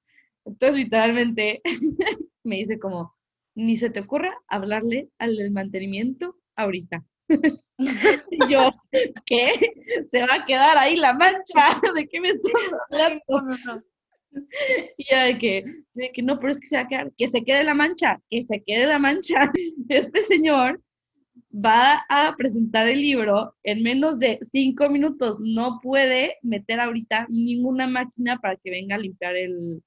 Entonces, 0.46 0.78
literalmente, 0.78 1.62
me 2.44 2.58
dice 2.58 2.78
como, 2.78 3.16
ni 3.56 3.78
se 3.78 3.90
te 3.90 4.02
ocurra 4.02 4.38
hablarle 4.48 5.10
al 5.18 5.36
del 5.38 5.52
mantenimiento 5.52 6.36
ahorita. 6.56 7.04
y 8.32 8.52
yo, 8.52 8.72
¿qué? 9.26 9.52
Se 10.08 10.22
va 10.22 10.36
a 10.36 10.46
quedar 10.46 10.78
ahí 10.78 10.96
la 10.98 11.14
mancha. 11.14 11.82
¿De 11.96 12.08
qué 12.08 12.20
me 12.20 12.30
estás 12.30 12.54
hablando? 12.90 13.84
Y 14.98 15.06
ya 15.10 15.24
de 15.24 15.38
que, 15.38 15.64
de 15.94 16.12
que 16.12 16.22
no, 16.22 16.40
pero 16.40 16.52
es 16.52 16.60
que 16.60 16.68
se 16.68 16.76
va 16.76 16.84
a 16.84 16.88
quedar, 16.88 17.12
que 17.18 17.28
se 17.28 17.44
quede 17.44 17.64
la 17.64 17.74
mancha, 17.74 18.22
que 18.30 18.46
se 18.46 18.62
quede 18.64 18.86
la 18.86 19.00
mancha. 19.00 19.52
Este 19.90 20.22
señor 20.22 20.82
va 21.54 22.06
a 22.10 22.36
presentar 22.38 22.88
el 22.88 23.02
libro 23.02 23.56
en 23.64 23.84
menos 23.84 24.20
de 24.20 24.40
cinco 24.42 24.90
minutos. 24.90 25.40
No 25.40 25.80
puede 25.82 26.38
meter 26.42 26.80
ahorita 26.80 27.28
ninguna 27.30 27.88
máquina 27.88 28.40
para 28.40 28.56
que 28.58 28.70
venga 28.70 28.96
a 28.96 29.00
limpiar 29.00 29.36
el, 29.36 29.82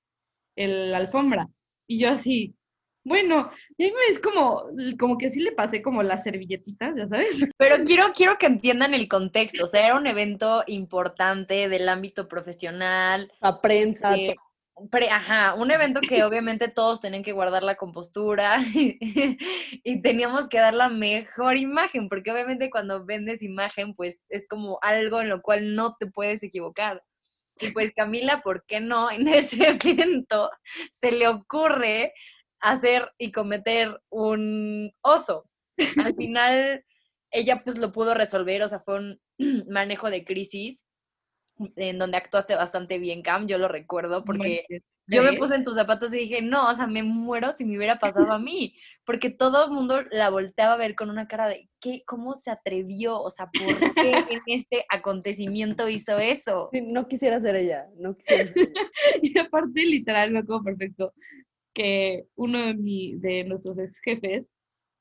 el 0.57 0.95
alfombra. 0.95 1.49
Y 1.87 1.99
yo 1.99 2.11
así, 2.11 2.55
bueno, 3.03 3.51
y 3.79 3.85
ahí 3.85 3.93
es 4.11 4.19
como, 4.19 4.65
como 4.99 5.17
que 5.17 5.31
sí 5.31 5.41
le 5.41 5.53
pasé 5.53 5.81
como 5.81 6.03
las 6.03 6.23
servilletitas, 6.23 6.95
ya 6.97 7.07
sabes. 7.07 7.41
Pero 7.57 7.85
quiero, 7.85 8.13
quiero 8.15 8.37
que 8.39 8.47
entiendan 8.47 8.95
el 8.95 9.09
contexto. 9.09 9.65
O 9.65 9.67
sea, 9.67 9.87
era 9.87 9.97
un 9.97 10.07
evento 10.07 10.63
importante 10.67 11.69
del 11.69 11.89
ámbito 11.89 12.29
profesional. 12.29 13.33
La 13.41 13.61
prensa. 13.61 14.15
Eh, 14.15 14.37
ajá, 15.11 15.55
un 15.55 15.71
evento 15.71 16.01
que 16.01 16.25
obviamente 16.25 16.69
todos 16.69 17.01
tenían 17.01 17.23
que 17.23 17.33
guardar 17.33 17.63
la 17.63 17.77
compostura 17.77 18.63
y, 18.75 20.03
teníamos 20.03 20.49
que 20.49 20.59
dar 20.59 20.75
la 20.75 20.89
mejor 20.89 21.57
imagen, 21.57 22.09
porque 22.09 22.31
obviamente 22.33 22.71
cuando 22.71 23.05
vendes 23.05 23.43
imagen, 23.43 23.95
pues 23.95 24.27
es 24.29 24.47
como 24.49 24.79
algo 24.83 25.21
en 25.21 25.29
lo 25.29 25.43
cual 25.43 25.75
no 25.75 25.97
te 25.99 26.07
puedes 26.07 26.43
equivocar. 26.43 27.03
Y 27.61 27.71
pues 27.73 27.93
Camila, 27.95 28.43
¿por 28.43 28.65
qué 28.67 28.81
no? 28.81 29.11
En 29.21 29.29
ese 29.29 29.69
evento 29.69 30.51
se 30.93 31.13
le 31.13 31.29
ocurre 31.29 32.13
hacer 32.61 33.11
y 33.19 33.33
cometer 33.33 34.01
un 34.11 34.93
oso. 35.03 35.45
Al 36.05 36.15
final 36.17 36.85
ella 37.31 37.63
pues 37.65 37.79
lo 37.79 37.93
pudo 37.93 38.15
resolver, 38.15 38.63
o 38.63 38.69
sea, 38.69 38.81
fue 38.81 38.97
un 38.97 39.21
manejo 39.69 40.11
de 40.11 40.25
crisis 40.25 40.85
en 41.77 41.99
donde 41.99 42.17
actuaste 42.17 42.55
bastante 42.55 42.99
bien, 42.99 43.23
Cam, 43.23 43.47
yo 43.47 43.59
lo 43.59 43.69
recuerdo 43.69 44.25
porque 44.25 44.65
yo 45.07 45.23
me 45.23 45.33
puse 45.33 45.57
en 45.57 45.65
tus 45.65 45.75
zapatos 45.75 46.15
y 46.15 46.19
dije, 46.19 46.41
no, 46.41 46.71
o 46.71 46.75
sea, 46.75 46.87
me 46.87 47.03
muero 47.03 47.53
si 47.53 47.65
me 47.65 47.77
hubiera 47.77 47.99
pasado 48.31 48.33
a 48.33 48.39
mí, 48.39 48.77
porque 49.05 49.31
todo 49.31 49.65
el 49.67 49.71
mundo 49.73 50.03
la 50.11 50.31
volteaba 50.31 50.75
a 50.75 50.79
ver 50.79 50.95
con 50.95 51.11
una 51.11 51.27
cara 51.27 51.49
de, 51.49 51.69
¿qué? 51.81 52.03
¿Cómo 52.07 52.35
se 52.35 52.51
atrevió? 52.51 53.21
O 53.21 53.31
sea, 53.31 53.47
¿por 53.47 53.95
qué 53.95 54.13
en 54.31 54.43
este 54.47 54.85
acontecimiento 54.89 55.89
hizo 55.89 56.19
eso? 56.19 56.71
no 56.73 57.09
quisiera 57.09 57.41
ser 57.41 57.57
ella, 57.57 57.87
no 57.97 58.17
quisiera 58.17 58.47
ser 58.47 58.59
ella. 58.59 58.91
y 59.23 59.39
aparte, 59.39 59.85
literal, 59.85 60.31
me 60.31 60.41
acuerdo 60.41 60.65
perfecto, 60.65 61.13
que 61.75 62.27
uno 62.37 62.59
de, 62.59 62.75
mi, 62.75 63.17
de 63.17 63.45
nuestros 63.45 63.79
ex 63.79 64.01
jefes, 64.01 64.53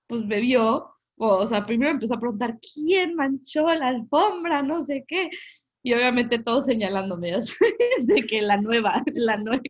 pues 0.07 0.27
bebió, 0.27 0.91
o, 1.17 1.27
o 1.35 1.47
sea, 1.47 1.65
primero 1.65 1.91
empezó 1.91 2.15
a 2.15 2.19
preguntar, 2.19 2.57
¿quién 2.73 3.13
manchó 3.15 3.71
la 3.73 3.89
alfombra? 3.89 4.63
No 4.63 4.81
sé 4.83 5.03
qué. 5.07 5.29
Y 5.83 5.93
obviamente 5.93 6.39
todos 6.39 6.65
señalándome, 6.65 7.31
ya 7.31 7.41
sabes, 7.41 8.07
de 8.07 8.23
que 8.23 8.41
la 8.41 8.57
nueva, 8.57 9.03
la 9.13 9.37
nueva. 9.37 9.61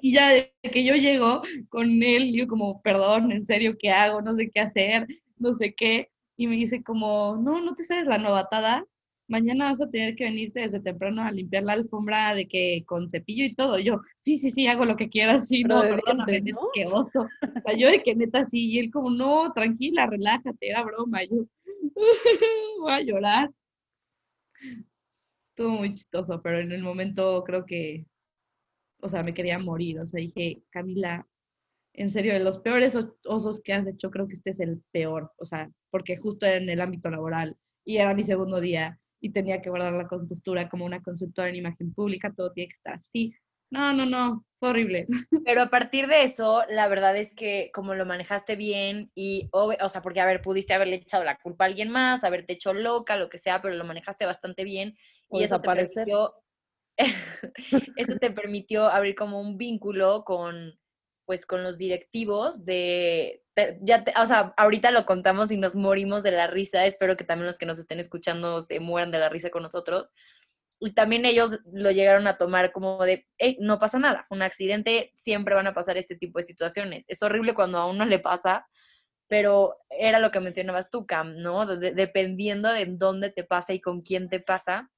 Y 0.00 0.14
ya 0.14 0.30
de 0.30 0.52
que 0.72 0.84
yo 0.84 0.94
llego 0.94 1.42
con 1.68 2.02
él, 2.02 2.32
yo 2.34 2.46
como, 2.46 2.80
perdón, 2.82 3.32
en 3.32 3.44
serio, 3.44 3.76
¿qué 3.78 3.90
hago? 3.90 4.22
No 4.22 4.34
sé 4.34 4.50
qué 4.50 4.60
hacer, 4.60 5.06
no 5.38 5.52
sé 5.54 5.74
qué. 5.74 6.10
Y 6.36 6.46
me 6.46 6.56
dice 6.56 6.82
como, 6.82 7.36
no, 7.36 7.60
no 7.60 7.74
te 7.74 7.84
sabes 7.84 8.06
la 8.06 8.18
novatada. 8.18 8.84
Mañana 9.28 9.66
vas 9.66 9.80
a 9.80 9.90
tener 9.90 10.14
que 10.16 10.24
venirte 10.24 10.60
desde 10.60 10.80
temprano 10.80 11.22
a 11.22 11.30
limpiar 11.30 11.62
la 11.64 11.74
alfombra 11.74 12.34
de 12.34 12.48
que 12.48 12.84
con 12.86 13.08
cepillo 13.08 13.44
y 13.44 13.54
todo. 13.54 13.78
Yo, 13.78 14.00
sí, 14.16 14.38
sí, 14.38 14.50
sí, 14.50 14.66
hago 14.66 14.84
lo 14.84 14.96
que 14.96 15.08
quieras, 15.08 15.48
sí, 15.48 15.62
Pero 15.62 15.76
no, 15.76 15.82
de 15.82 15.88
perdóname, 15.90 16.40
neta, 16.40 16.60
¿no? 16.60 16.68
qué 16.74 16.86
oso. 16.86 17.22
O 17.22 17.60
sea, 17.64 17.76
yo 17.76 17.88
de 17.88 18.02
que 18.02 18.14
neta 18.14 18.44
sí, 18.44 18.70
y 18.70 18.78
él 18.78 18.90
como, 18.90 19.10
no, 19.10 19.52
tranquila, 19.52 20.06
relájate, 20.06 20.68
era 20.68 20.82
broma. 20.82 21.22
Yo, 21.24 21.46
voy 22.80 22.92
a 22.92 23.00
llorar. 23.00 23.50
Estuvo 25.52 25.70
muy 25.70 25.92
chistoso, 25.92 26.40
pero 26.40 26.60
en 26.60 26.72
el 26.72 26.82
momento 26.82 27.44
creo 27.44 27.66
que, 27.66 28.06
o 29.02 29.08
sea, 29.08 29.22
me 29.22 29.34
quería 29.34 29.58
morir. 29.58 30.00
O 30.00 30.06
sea, 30.06 30.18
dije, 30.18 30.62
Camila, 30.70 31.28
en 31.92 32.10
serio, 32.10 32.32
de 32.32 32.40
los 32.40 32.58
peores 32.58 32.96
osos 33.26 33.60
que 33.60 33.74
has 33.74 33.86
hecho, 33.86 34.10
creo 34.10 34.26
que 34.26 34.32
este 34.32 34.50
es 34.50 34.60
el 34.60 34.82
peor. 34.92 35.30
O 35.36 35.44
sea, 35.44 35.70
porque 35.90 36.16
justo 36.16 36.46
era 36.46 36.56
en 36.56 36.70
el 36.70 36.80
ámbito 36.80 37.10
laboral 37.10 37.58
y 37.84 37.98
era 37.98 38.14
mi 38.14 38.22
segundo 38.22 38.60
día 38.60 38.98
y 39.20 39.30
tenía 39.30 39.60
que 39.60 39.68
guardar 39.68 39.92
la 39.92 40.08
compostura 40.08 40.70
como 40.70 40.86
una 40.86 41.02
consultora 41.02 41.50
en 41.50 41.56
imagen 41.56 41.92
pública, 41.92 42.32
todo 42.34 42.50
tiene 42.52 42.68
que 42.68 42.76
estar 42.76 42.94
así. 42.94 43.34
No, 43.70 43.92
no, 43.92 44.06
no, 44.06 44.44
fue 44.58 44.70
horrible. 44.70 45.06
Pero 45.46 45.62
a 45.62 45.70
partir 45.70 46.06
de 46.06 46.24
eso, 46.24 46.62
la 46.70 46.88
verdad 46.88 47.16
es 47.16 47.34
que 47.34 47.70
como 47.74 47.94
lo 47.94 48.06
manejaste 48.06 48.56
bien 48.56 49.10
y, 49.14 49.48
o 49.52 49.88
sea, 49.90 50.00
porque, 50.00 50.20
a 50.20 50.26
ver, 50.26 50.40
pudiste 50.40 50.72
haberle 50.72 50.96
echado 50.96 51.24
la 51.24 51.36
culpa 51.38 51.64
a 51.64 51.68
alguien 51.68 51.90
más, 51.90 52.24
haberte 52.24 52.54
hecho 52.54 52.72
loca, 52.72 53.16
lo 53.16 53.28
que 53.28 53.38
sea, 53.38 53.60
pero 53.60 53.74
lo 53.74 53.84
manejaste 53.84 54.24
bastante 54.24 54.64
bien 54.64 54.96
O 55.32 55.40
y 55.40 55.44
eso 55.44 55.56
te 55.56 55.68
desaparecer. 55.68 55.94
permitió, 56.06 56.34
eso 57.96 58.16
te 58.18 58.30
permitió 58.30 58.86
abrir 58.88 59.14
como 59.14 59.40
un 59.40 59.56
vínculo 59.58 60.24
con, 60.24 60.78
pues, 61.26 61.46
con 61.46 61.62
los 61.62 61.78
directivos 61.78 62.64
de, 62.64 63.42
te- 63.54 63.78
ya, 63.82 64.04
te- 64.04 64.14
o 64.20 64.26
sea, 64.26 64.54
ahorita 64.56 64.90
lo 64.90 65.06
contamos 65.06 65.50
y 65.50 65.56
nos 65.56 65.74
morimos 65.74 66.22
de 66.22 66.32
la 66.32 66.46
risa, 66.46 66.86
espero 66.86 67.16
que 67.16 67.24
también 67.24 67.46
los 67.46 67.58
que 67.58 67.66
nos 67.66 67.78
estén 67.78 68.00
escuchando 68.00 68.62
se 68.62 68.80
mueran 68.80 69.10
de 69.10 69.18
la 69.18 69.28
risa 69.28 69.50
con 69.50 69.62
nosotros. 69.62 70.12
Y 70.80 70.94
también 70.94 71.24
ellos 71.26 71.60
lo 71.72 71.92
llegaron 71.92 72.26
a 72.26 72.38
tomar 72.38 72.72
como 72.72 73.04
de, 73.04 73.26
"Ey, 73.38 73.56
no 73.60 73.78
pasa 73.78 73.98
nada, 74.00 74.26
un 74.30 74.42
accidente, 74.42 75.12
siempre 75.14 75.54
van 75.54 75.68
a 75.68 75.74
pasar 75.74 75.96
este 75.96 76.16
tipo 76.16 76.38
de 76.40 76.44
situaciones. 76.44 77.04
Es 77.08 77.22
horrible 77.22 77.54
cuando 77.54 77.78
a 77.78 77.86
uno 77.88 78.04
le 78.04 78.18
pasa, 78.18 78.66
pero 79.28 79.76
era 79.90 80.18
lo 80.18 80.30
que 80.30 80.40
mencionabas 80.40 80.90
tú, 80.90 81.06
Cam, 81.06 81.36
¿no? 81.38 81.66
De- 81.66 81.92
dependiendo 81.92 82.72
de 82.72 82.86
dónde 82.86 83.30
te 83.30 83.44
pasa 83.44 83.72
y 83.72 83.80
con 83.80 84.02
quién 84.02 84.28
te 84.28 84.40
pasa 84.40 84.90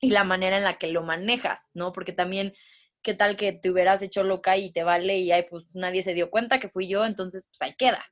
y 0.00 0.10
la 0.10 0.24
manera 0.24 0.56
en 0.56 0.64
la 0.64 0.78
que 0.78 0.88
lo 0.88 1.02
manejas, 1.02 1.62
¿no? 1.74 1.92
Porque 1.92 2.12
también, 2.12 2.54
¿qué 3.02 3.14
tal 3.14 3.36
que 3.36 3.52
te 3.52 3.70
hubieras 3.70 4.02
hecho 4.02 4.22
loca 4.22 4.56
y 4.56 4.72
te 4.72 4.82
vale 4.82 5.18
y 5.18 5.32
ay, 5.32 5.44
pues 5.50 5.64
nadie 5.74 6.02
se 6.02 6.14
dio 6.14 6.30
cuenta 6.30 6.58
que 6.60 6.68
fui 6.70 6.88
yo, 6.88 7.04
entonces 7.04 7.48
pues 7.50 7.62
ahí 7.62 7.74
queda. 7.76 8.04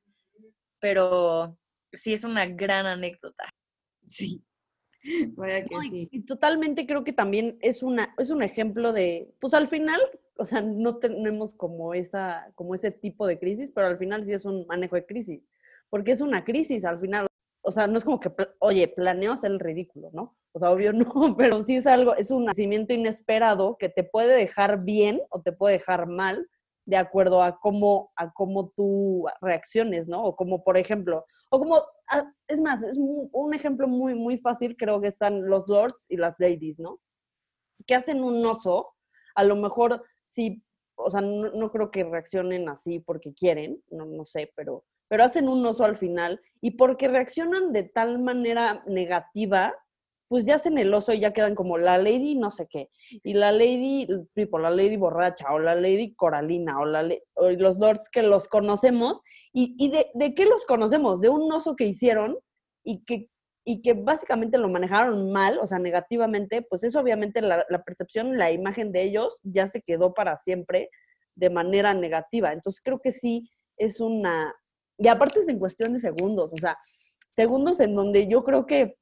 Pero 0.80 1.57
sí 1.92 2.12
es 2.12 2.25
una 2.25 2.47
gran 2.47 2.87
anécdota. 2.87 3.45
Sí. 4.07 4.42
Vaya 5.37 5.62
que 5.64 5.75
No, 5.75 5.83
y- 5.83 5.88
sí. 5.88 6.09
Y 6.12 6.25
totalmente 6.25 6.87
creo 6.87 7.04
que 7.04 7.12
también 7.12 7.57
es 7.61 7.83
una, 7.83 8.14
es 8.18 8.30
un 8.30 8.42
ejemplo 8.42 8.92
de, 8.92 9.33
pues 9.40 9.54
al 9.54 9.66
final, 9.68 10.00
o 10.37 10.45
sea, 10.45 10.61
no 10.61 10.99
tenemos 10.99 11.54
como 11.54 11.95
esa, 11.95 12.50
como 12.54 12.75
ese 12.75 12.90
tipo 12.90 13.26
de 13.26 13.38
crisis, 13.38 13.71
pero 13.75 13.87
al 13.87 13.99
final 13.99 14.25
sí 14.25 14.33
es 14.33 14.45
un 14.45 14.66
manejo 14.66 14.97
de 14.97 15.07
crisis, 15.07 15.50
porque 15.88 16.11
es 16.12 16.21
una 16.21 16.45
crisis 16.45 16.85
al 16.85 16.99
final. 17.00 17.27
O 17.62 17.71
sea, 17.71 17.87
no 17.87 17.99
es 17.99 18.05
como 18.05 18.21
que, 18.21 18.33
oye, 18.61 18.88
planeo 18.88 19.33
hacer 19.33 19.50
el 19.50 19.61
ridículo, 19.61 20.11
¿no? 20.12 20.37
O 20.53 20.59
sea, 20.59 20.71
obvio 20.71 20.93
no, 20.93 21.37
pero 21.37 21.62
sí 21.62 21.77
es 21.77 21.87
algo, 21.87 22.15
es 22.15 22.31
un 22.31 22.45
nacimiento 22.45 22.93
inesperado 22.93 23.77
que 23.79 23.88
te 23.88 24.05
puede 24.05 24.35
dejar 24.35 24.85
bien 24.85 25.21
o 25.31 25.42
te 25.42 25.53
puede 25.53 25.75
dejar 25.75 26.07
mal 26.07 26.49
de 26.88 26.97
acuerdo 26.97 27.42
a 27.42 27.61
cómo, 27.61 28.12
a 28.16 28.33
cómo 28.33 28.71
tú 28.71 29.27
reacciones, 29.42 30.09
¿no? 30.09 30.25
O 30.25 30.35
como, 30.37 30.64
por 30.64 30.79
ejemplo, 30.79 31.27
o 31.51 31.59
como, 31.59 31.83
ah, 32.11 32.33
es 32.47 32.62
más, 32.62 32.83
es 32.83 32.97
un 32.97 33.53
ejemplo 33.53 33.87
muy, 33.87 34.14
muy 34.14 34.38
fácil, 34.38 34.75
creo 34.75 34.99
que 34.99 35.09
están 35.09 35.47
los 35.47 35.68
lords 35.68 36.07
y 36.09 36.16
las 36.16 36.35
ladies, 36.38 36.79
¿no? 36.79 36.99
Que 37.87 37.94
hacen 37.94 38.25
un 38.25 38.44
oso, 38.47 38.94
a 39.35 39.44
lo 39.44 39.55
mejor 39.55 40.03
sí, 40.25 40.64
o 40.97 41.11
sea, 41.11 41.21
no, 41.21 41.51
no 41.51 41.71
creo 41.71 41.90
que 41.90 42.05
reaccionen 42.05 42.71
así 42.71 43.01
porque 43.01 43.35
quieren, 43.35 43.83
no, 43.90 44.07
no 44.07 44.25
sé, 44.25 44.51
pero, 44.57 44.83
pero 45.09 45.25
hacen 45.25 45.49
un 45.49 45.64
oso 45.66 45.85
al 45.85 45.97
final 45.97 46.40
y 46.61 46.73
porque 46.73 47.09
reaccionan 47.09 47.73
de 47.73 47.85
tal 47.85 48.18
manera 48.18 48.83
negativa, 48.87 49.75
pues 50.29 50.44
ya 50.44 50.57
hacen 50.57 50.77
el 50.79 50.92
oso 50.92 51.12
y 51.12 51.21
ya 51.21 51.33
quedan 51.33 51.55
como 51.55 51.79
la 51.79 51.97
lady 51.97 52.35
no 52.35 52.51
sé 52.51 52.66
qué, 52.68 52.90
y 53.25 53.33
la 53.33 53.51
lady, 53.51 54.07
tipo, 54.35 54.59
la 54.59 54.71
lady 54.71 54.97
borracha, 54.97 55.53
o 55.53 55.59
la 55.59 55.75
lady 55.75 56.14
coralina, 56.14 56.79
o, 56.81 56.85
la, 56.85 57.09
o 57.35 57.51
los 57.51 57.79
lords 57.79 58.09
que 58.11 58.23
los 58.23 58.47
conocemos, 58.49 59.23
y, 59.53 59.90
de 59.90 60.35
qué 60.35 60.44
los 60.44 60.66
conocemos? 60.66 61.21
De 61.21 61.31
un 61.31 61.51
oso 61.51 61.75
que 61.75 61.87
hicieron 61.87 62.37
y 62.85 63.05
que, 63.05 63.31
y 63.64 63.81
que 63.81 63.94
básicamente 63.94 64.59
lo 64.59 64.68
manejaron 64.68 65.33
mal, 65.33 65.59
o 65.59 65.66
sea, 65.66 65.79
negativamente, 65.79 66.62
pues 66.62 66.85
eso 66.85 67.01
obviamente 67.01 67.40
la, 67.40 67.64
la 67.68 67.83
percepción, 67.83 68.37
la 68.37 68.53
imagen 68.53 68.92
de 68.92 69.03
ellos 69.03 69.40
ya 69.44 69.66
se 69.66 69.83
quedó 69.83 70.12
para 70.12 70.37
siempre 70.37 70.90
de 71.35 71.51
manera 71.51 71.94
negativa. 71.94 72.53
Entonces 72.53 72.81
creo 72.83 73.01
que 73.01 73.12
sí 73.12 73.51
es 73.77 74.01
una... 74.01 74.55
Y 74.98 75.08
aparte 75.08 75.40
es 75.40 75.48
en 75.48 75.58
cuestión 75.58 75.92
de 75.92 76.00
segundos, 76.00 76.52
o 76.52 76.56
sea, 76.56 76.76
segundos 77.30 77.80
en 77.80 77.94
donde 77.94 78.26
yo 78.26 78.42
creo 78.42 78.66
que 78.66 78.98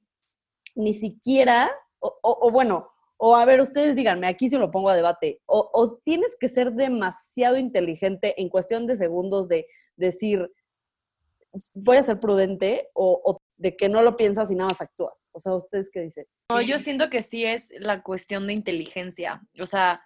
ni 0.74 0.92
siquiera, 0.92 1.70
o, 2.00 2.50
bueno, 2.52 2.90
o 3.16 3.35
a 3.35 3.46
ver, 3.46 3.62
ustedes 3.62 3.96
díganme, 3.96 4.26
aquí 4.26 4.48
se 4.48 4.59
lo 4.59 4.70
pongo 4.70 4.90
a 4.90 4.96
debate, 4.96 5.40
o, 5.46 5.70
o 5.72 5.96
tienes 6.04 6.37
que 6.38 6.48
ser 6.48 6.72
demasiado 6.72 7.56
inteligente 7.56 8.40
en 8.40 8.50
cuestión 8.50 8.87
de 8.87 8.96
segundos 8.96 9.48
de 9.48 9.66
decir, 9.96 10.52
voy 11.72 11.96
a 11.96 12.02
ser 12.02 12.20
prudente, 12.20 12.90
o, 12.92 13.20
o 13.24 13.40
de 13.56 13.74
que 13.74 13.88
no 13.88 14.02
lo 14.02 14.16
piensas 14.16 14.50
y 14.50 14.54
nada 14.54 14.68
más 14.68 14.80
actúas. 14.82 15.18
O 15.32 15.40
sea, 15.40 15.54
¿ustedes 15.54 15.88
qué 15.90 16.00
dicen? 16.00 16.26
No, 16.50 16.61
yo 16.61 16.78
siento 16.78 17.09
que 17.09 17.22
sí 17.22 17.44
es 17.44 17.72
la 17.78 18.02
cuestión 18.02 18.46
de 18.46 18.52
inteligencia. 18.52 19.42
O 19.61 19.66
sea, 19.66 20.02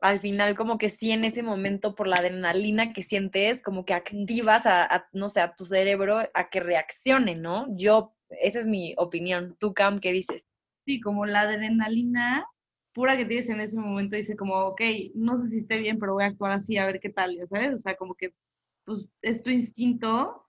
al 0.00 0.20
final 0.20 0.56
como 0.56 0.78
que 0.78 0.88
sí 0.88 1.10
en 1.10 1.24
ese 1.24 1.42
momento 1.42 1.94
por 1.94 2.06
la 2.06 2.16
adrenalina 2.16 2.92
que 2.92 3.02
sientes, 3.02 3.62
como 3.62 3.84
que 3.84 3.94
activas 3.94 4.66
a, 4.66 5.08
no 5.12 5.28
sé, 5.28 5.40
a 5.40 5.54
tu 5.54 5.64
cerebro 5.64 6.18
a 6.34 6.50
que 6.50 6.60
reaccione, 6.60 7.34
¿no? 7.34 7.66
Yo, 7.76 8.14
esa 8.30 8.60
es 8.60 8.66
mi 8.66 8.94
opinión. 8.98 9.56
Tú, 9.58 9.74
Cam, 9.74 10.00
¿qué 10.00 10.12
dices? 10.12 10.46
Sí, 10.86 11.00
como 11.00 11.26
la 11.26 11.42
adrenalina 11.42 12.46
pura 12.92 13.16
que 13.16 13.26
tienes 13.26 13.48
en 13.48 13.60
ese 13.60 13.78
momento, 13.78 14.16
dice 14.16 14.36
como, 14.36 14.54
ok, 14.56 14.80
no 15.14 15.36
sé 15.36 15.48
si 15.48 15.58
esté 15.58 15.78
bien, 15.78 15.98
pero 15.98 16.14
voy 16.14 16.24
a 16.24 16.28
actuar 16.28 16.52
así, 16.52 16.78
a 16.78 16.86
ver 16.86 17.00
qué 17.00 17.10
tal, 17.10 17.36
ya 17.36 17.46
sabes, 17.46 17.74
o 17.74 17.78
sea, 17.78 17.96
como 17.96 18.14
que 18.14 18.34
pues, 18.84 19.06
es 19.22 19.42
tu 19.42 19.50
instinto 19.50 20.46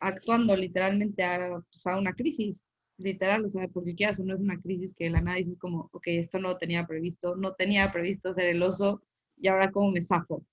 actuando 0.00 0.56
literalmente 0.56 1.22
a, 1.22 1.50
pues, 1.70 1.86
a 1.86 1.98
una 1.98 2.14
crisis, 2.14 2.62
literal, 3.00 3.44
o 3.44 3.50
sea, 3.50 3.68
porque 3.68 3.94
quieras 3.94 4.18
o 4.20 4.24
no 4.24 4.34
es 4.34 4.40
una 4.40 4.60
crisis 4.60 4.94
que 4.94 5.04
de 5.04 5.10
la 5.10 5.20
nada 5.20 5.38
dices 5.38 5.58
como, 5.58 5.88
ok, 5.92 6.06
esto 6.08 6.38
no 6.38 6.50
lo 6.50 6.58
tenía 6.58 6.86
previsto, 6.86 7.36
no 7.36 7.54
tenía 7.54 7.90
previsto 7.92 8.34
ser 8.34 8.46
el 8.46 8.62
oso, 8.62 9.02
y 9.36 9.48
ahora 9.48 9.70
cómo 9.70 9.90
me 9.90 10.02
zafo. 10.02 10.44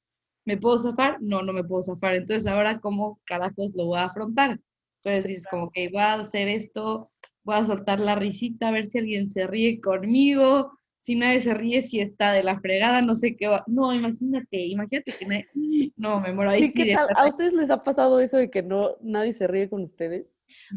¿Me 0.46 0.58
puedo 0.58 0.80
zafar? 0.80 1.18
No, 1.22 1.42
no 1.42 1.52
me 1.52 1.64
puedo 1.64 1.84
zafar. 1.84 2.16
Entonces, 2.16 2.48
ahora, 2.48 2.80
¿cómo 2.80 3.20
carajos 3.26 3.74
lo 3.76 3.88
voy 3.88 4.00
a 4.00 4.06
afrontar? 4.06 4.60
Entonces 5.04 5.26
dices 5.26 5.48
como 5.50 5.70
que 5.72 5.90
voy 5.90 6.02
a 6.02 6.14
hacer 6.14 6.48
esto, 6.48 7.12
voy 7.44 7.56
a 7.58 7.64
soltar 7.66 8.00
la 8.00 8.16
risita, 8.16 8.70
a 8.70 8.72
ver 8.72 8.86
si 8.86 8.98
alguien 8.98 9.30
se 9.30 9.46
ríe 9.46 9.82
conmigo, 9.82 10.72
si 11.00 11.16
nadie 11.16 11.42
se 11.42 11.54
ríe, 11.54 11.82
si 11.82 12.00
está 12.00 12.34
de 12.34 12.44
la 12.44 12.60
fregada, 12.60 13.02
no 13.02 13.16
sé 13.16 13.36
qué 13.36 13.48
va. 13.48 13.64
No, 13.68 13.94
imagínate, 13.94 14.66
imagínate 14.66 15.14
que 15.18 15.26
nadie... 15.26 15.94
No, 15.96 16.20
me 16.20 16.34
muero 16.34 16.52
ahí. 16.52 16.64
¿Y 16.64 16.70
sí, 16.72 16.84
qué 16.84 16.94
tal? 16.96 17.08
¿A 17.16 17.28
ustedes 17.28 17.54
les 17.54 17.70
ha 17.70 17.82
pasado 17.82 18.20
eso 18.20 18.38
de 18.38 18.50
que 18.50 18.64
no 18.64 18.98
nadie 19.02 19.34
se 19.34 19.48
ríe 19.48 19.70
con 19.70 19.82
ustedes? 19.82 20.30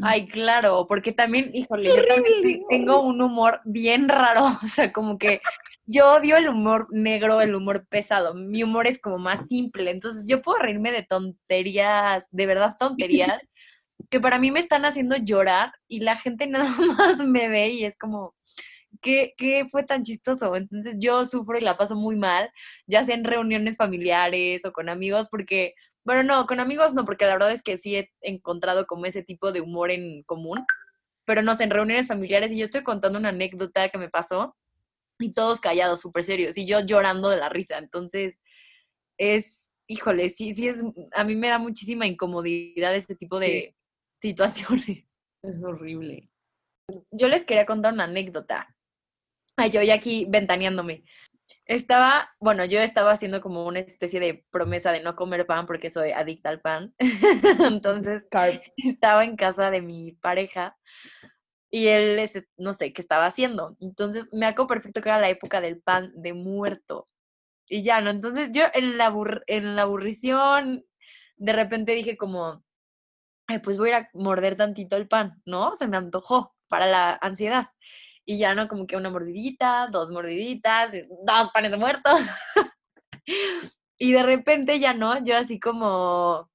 Ay, 0.02 0.26
claro, 0.28 0.86
porque 0.88 1.12
también, 1.12 1.46
híjole, 1.54 1.84
yo 1.84 2.06
también 2.06 2.42
te- 2.42 2.62
tengo 2.68 3.02
un 3.02 3.20
humor 3.20 3.60
bien 3.64 4.08
raro, 4.08 4.44
o 4.64 4.68
sea, 4.68 4.92
como 4.92 5.18
que 5.18 5.40
yo 5.86 6.14
odio 6.14 6.36
el 6.36 6.48
humor 6.48 6.86
negro, 6.90 7.40
el 7.40 7.54
humor 7.54 7.86
pesado, 7.88 8.34
mi 8.34 8.62
humor 8.62 8.86
es 8.86 9.00
como 9.00 9.18
más 9.18 9.46
simple, 9.48 9.90
entonces 9.90 10.24
yo 10.26 10.42
puedo 10.42 10.58
reírme 10.58 10.92
de 10.92 11.02
tonterías, 11.02 12.26
de 12.30 12.46
verdad 12.46 12.76
tonterías, 12.78 13.40
que 14.10 14.20
para 14.20 14.38
mí 14.38 14.50
me 14.50 14.60
están 14.60 14.84
haciendo 14.84 15.16
llorar 15.16 15.72
y 15.88 16.00
la 16.00 16.16
gente 16.16 16.46
nada 16.46 16.70
más 16.78 17.18
me 17.18 17.48
ve 17.48 17.68
y 17.68 17.84
es 17.84 17.96
como, 17.96 18.34
¿qué, 19.00 19.34
qué 19.36 19.66
fue 19.70 19.84
tan 19.84 20.02
chistoso? 20.04 20.56
Entonces 20.56 20.96
yo 20.98 21.24
sufro 21.24 21.58
y 21.58 21.60
la 21.60 21.76
paso 21.76 21.94
muy 21.96 22.16
mal, 22.16 22.50
ya 22.86 23.04
sea 23.04 23.14
en 23.14 23.24
reuniones 23.24 23.76
familiares 23.76 24.64
o 24.64 24.72
con 24.72 24.88
amigos, 24.88 25.28
porque 25.30 25.74
bueno, 26.04 26.22
no, 26.22 26.46
con 26.46 26.60
amigos 26.60 26.94
no, 26.94 27.04
porque 27.04 27.26
la 27.26 27.34
verdad 27.34 27.52
es 27.52 27.62
que 27.62 27.78
sí 27.78 27.96
he 27.96 28.10
encontrado 28.22 28.86
como 28.86 29.06
ese 29.06 29.22
tipo 29.22 29.52
de 29.52 29.60
humor 29.60 29.90
en 29.90 30.22
común, 30.24 30.64
pero 31.24 31.42
no 31.42 31.54
sé, 31.54 31.64
en 31.64 31.70
reuniones 31.70 32.06
familiares 32.06 32.52
y 32.52 32.58
yo 32.58 32.64
estoy 32.64 32.82
contando 32.82 33.18
una 33.18 33.28
anécdota 33.28 33.88
que 33.88 33.98
me 33.98 34.08
pasó 34.08 34.56
y 35.18 35.32
todos 35.32 35.60
callados, 35.60 36.00
súper 36.00 36.24
serios, 36.24 36.56
y 36.56 36.66
yo 36.66 36.80
llorando 36.80 37.28
de 37.28 37.36
la 37.36 37.48
risa. 37.48 37.78
Entonces, 37.78 38.38
es, 39.18 39.70
híjole, 39.86 40.30
sí, 40.30 40.54
sí 40.54 40.68
es, 40.68 40.78
a 41.12 41.24
mí 41.24 41.36
me 41.36 41.48
da 41.48 41.58
muchísima 41.58 42.06
incomodidad 42.06 42.94
este 42.94 43.14
tipo 43.14 43.38
de 43.38 43.76
situaciones. 44.20 45.20
Es 45.42 45.62
horrible. 45.62 46.30
Yo 47.10 47.28
les 47.28 47.44
quería 47.44 47.66
contar 47.66 47.92
una 47.92 48.04
anécdota. 48.04 48.74
Ay, 49.56 49.70
yo 49.70 49.82
ya 49.82 49.94
aquí 49.94 50.26
ventaneándome. 50.28 51.04
Estaba, 51.70 52.28
bueno, 52.40 52.64
yo 52.64 52.80
estaba 52.80 53.12
haciendo 53.12 53.40
como 53.40 53.64
una 53.64 53.78
especie 53.78 54.18
de 54.18 54.44
promesa 54.50 54.90
de 54.90 55.02
no 55.02 55.14
comer 55.14 55.46
pan 55.46 55.66
porque 55.66 55.88
soy 55.88 56.10
adicta 56.10 56.48
al 56.48 56.60
pan. 56.60 56.94
Entonces, 57.60 58.26
Carbs. 58.28 58.72
estaba 58.76 59.22
en 59.24 59.36
casa 59.36 59.70
de 59.70 59.80
mi 59.80 60.12
pareja 60.12 60.76
y 61.70 61.88
él, 61.88 62.18
ese- 62.18 62.48
no 62.58 62.74
sé 62.74 62.92
qué 62.92 63.02
estaba 63.02 63.26
haciendo. 63.26 63.76
Entonces, 63.80 64.28
me 64.32 64.46
acuerdo 64.46 64.68
perfecto 64.68 65.02
que 65.02 65.08
era 65.10 65.20
la 65.20 65.30
época 65.30 65.60
del 65.60 65.80
pan 65.80 66.12
de 66.16 66.32
muerto. 66.34 67.08
Y 67.68 67.82
ya, 67.82 68.00
¿no? 68.02 68.10
Entonces, 68.10 68.50
yo 68.52 68.64
en 68.74 68.98
la, 68.98 69.14
en 69.48 69.76
la 69.76 69.82
aburrición, 69.82 70.84
de 71.38 71.52
repente 71.54 71.92
dije 71.94 72.16
como, 72.18 72.64
"Ay, 73.48 73.58
pues 73.60 73.78
voy 73.78 73.90
a 73.90 73.98
ir 73.98 74.04
a 74.04 74.10
morder 74.14 74.56
tantito 74.56 74.96
el 74.96 75.08
pan, 75.08 75.42
¿no? 75.46 75.76
Se 75.76 75.88
me 75.88 75.96
antojó 75.96 76.54
para 76.68 76.86
la 76.86 77.18
ansiedad. 77.22 77.68
Y 78.30 78.38
ya, 78.38 78.54
¿no? 78.54 78.68
Como 78.68 78.86
que 78.86 78.94
una 78.94 79.10
mordidita, 79.10 79.88
dos 79.90 80.12
mordiditas, 80.12 80.94
y 80.94 81.02
dos 81.26 81.50
panes 81.52 81.72
de 81.72 81.76
muerto. 81.76 82.10
y 83.98 84.12
de 84.12 84.22
repente 84.22 84.78
ya, 84.78 84.94
¿no? 84.94 85.20
Yo 85.24 85.36
así 85.36 85.58
como... 85.58 86.48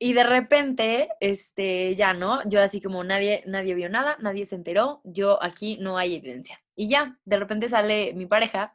Y 0.00 0.12
de 0.12 0.24
repente, 0.24 1.08
este, 1.20 1.94
ya, 1.94 2.14
¿no? 2.14 2.40
Yo 2.48 2.60
así 2.60 2.80
como 2.80 3.04
nadie, 3.04 3.44
nadie 3.46 3.76
vio 3.76 3.88
nada, 3.90 4.16
nadie 4.18 4.44
se 4.44 4.56
enteró, 4.56 5.02
yo 5.04 5.40
aquí 5.40 5.78
no 5.80 5.98
hay 5.98 6.16
evidencia. 6.16 6.60
Y 6.74 6.88
ya, 6.88 7.16
de 7.24 7.36
repente 7.36 7.68
sale 7.68 8.12
mi 8.14 8.26
pareja 8.26 8.74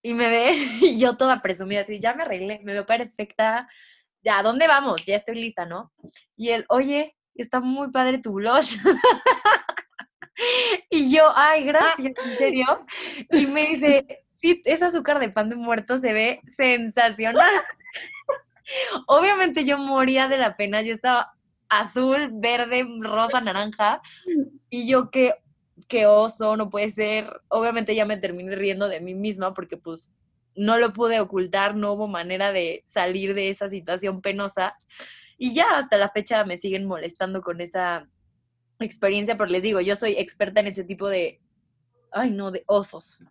y 0.00 0.14
me 0.14 0.30
ve 0.30 0.52
y 0.80 0.98
yo 0.98 1.18
toda 1.18 1.42
presumida, 1.42 1.82
así, 1.82 2.00
ya 2.00 2.14
me 2.14 2.22
arreglé, 2.22 2.60
me 2.64 2.72
veo 2.72 2.86
perfecta, 2.86 3.68
ya, 4.22 4.38
¿a 4.38 4.42
dónde 4.42 4.66
vamos? 4.66 5.04
Ya 5.04 5.16
estoy 5.16 5.34
lista, 5.34 5.66
¿no? 5.66 5.92
Y 6.38 6.48
él, 6.52 6.64
oye, 6.70 7.18
está 7.34 7.60
muy 7.60 7.90
padre 7.90 8.16
tu 8.16 8.32
blush. 8.32 8.78
y 10.90 11.14
yo, 11.14 11.32
ay, 11.34 11.64
gracias, 11.64 12.12
¿en 12.24 12.36
serio? 12.36 12.86
Y 13.30 13.46
me 13.46 13.68
dice, 13.68 14.24
sí, 14.40 14.62
ese 14.64 14.84
azúcar 14.84 15.18
de 15.18 15.30
pan 15.30 15.48
de 15.48 15.56
muerto 15.56 15.98
se 15.98 16.12
ve 16.12 16.40
sensacional. 16.46 17.46
Obviamente 19.06 19.64
yo 19.64 19.78
moría 19.78 20.28
de 20.28 20.38
la 20.38 20.56
pena, 20.56 20.82
yo 20.82 20.94
estaba 20.94 21.32
azul, 21.68 22.30
verde, 22.32 22.86
rosa, 23.00 23.40
naranja, 23.40 24.00
y 24.70 24.86
yo 24.88 25.10
qué, 25.10 25.34
qué 25.86 26.06
oso, 26.06 26.56
no 26.56 26.70
puede 26.70 26.90
ser. 26.90 27.40
Obviamente 27.48 27.94
ya 27.94 28.04
me 28.04 28.16
terminé 28.16 28.54
riendo 28.56 28.88
de 28.88 29.00
mí 29.00 29.14
misma 29.14 29.54
porque 29.54 29.76
pues 29.76 30.12
no 30.54 30.76
lo 30.78 30.92
pude 30.92 31.20
ocultar, 31.20 31.76
no 31.76 31.92
hubo 31.92 32.08
manera 32.08 32.52
de 32.52 32.82
salir 32.86 33.34
de 33.34 33.48
esa 33.48 33.68
situación 33.68 34.20
penosa. 34.20 34.76
Y 35.36 35.54
ya 35.54 35.78
hasta 35.78 35.96
la 35.96 36.10
fecha 36.10 36.44
me 36.44 36.58
siguen 36.58 36.86
molestando 36.86 37.42
con 37.42 37.60
esa 37.60 38.08
experiencia, 38.84 39.36
porque 39.36 39.52
les 39.52 39.62
digo, 39.62 39.80
yo 39.80 39.96
soy 39.96 40.12
experta 40.12 40.60
en 40.60 40.68
ese 40.68 40.84
tipo 40.84 41.08
de, 41.08 41.40
ay 42.10 42.30
no, 42.30 42.50
de 42.50 42.64
osos. 42.66 43.24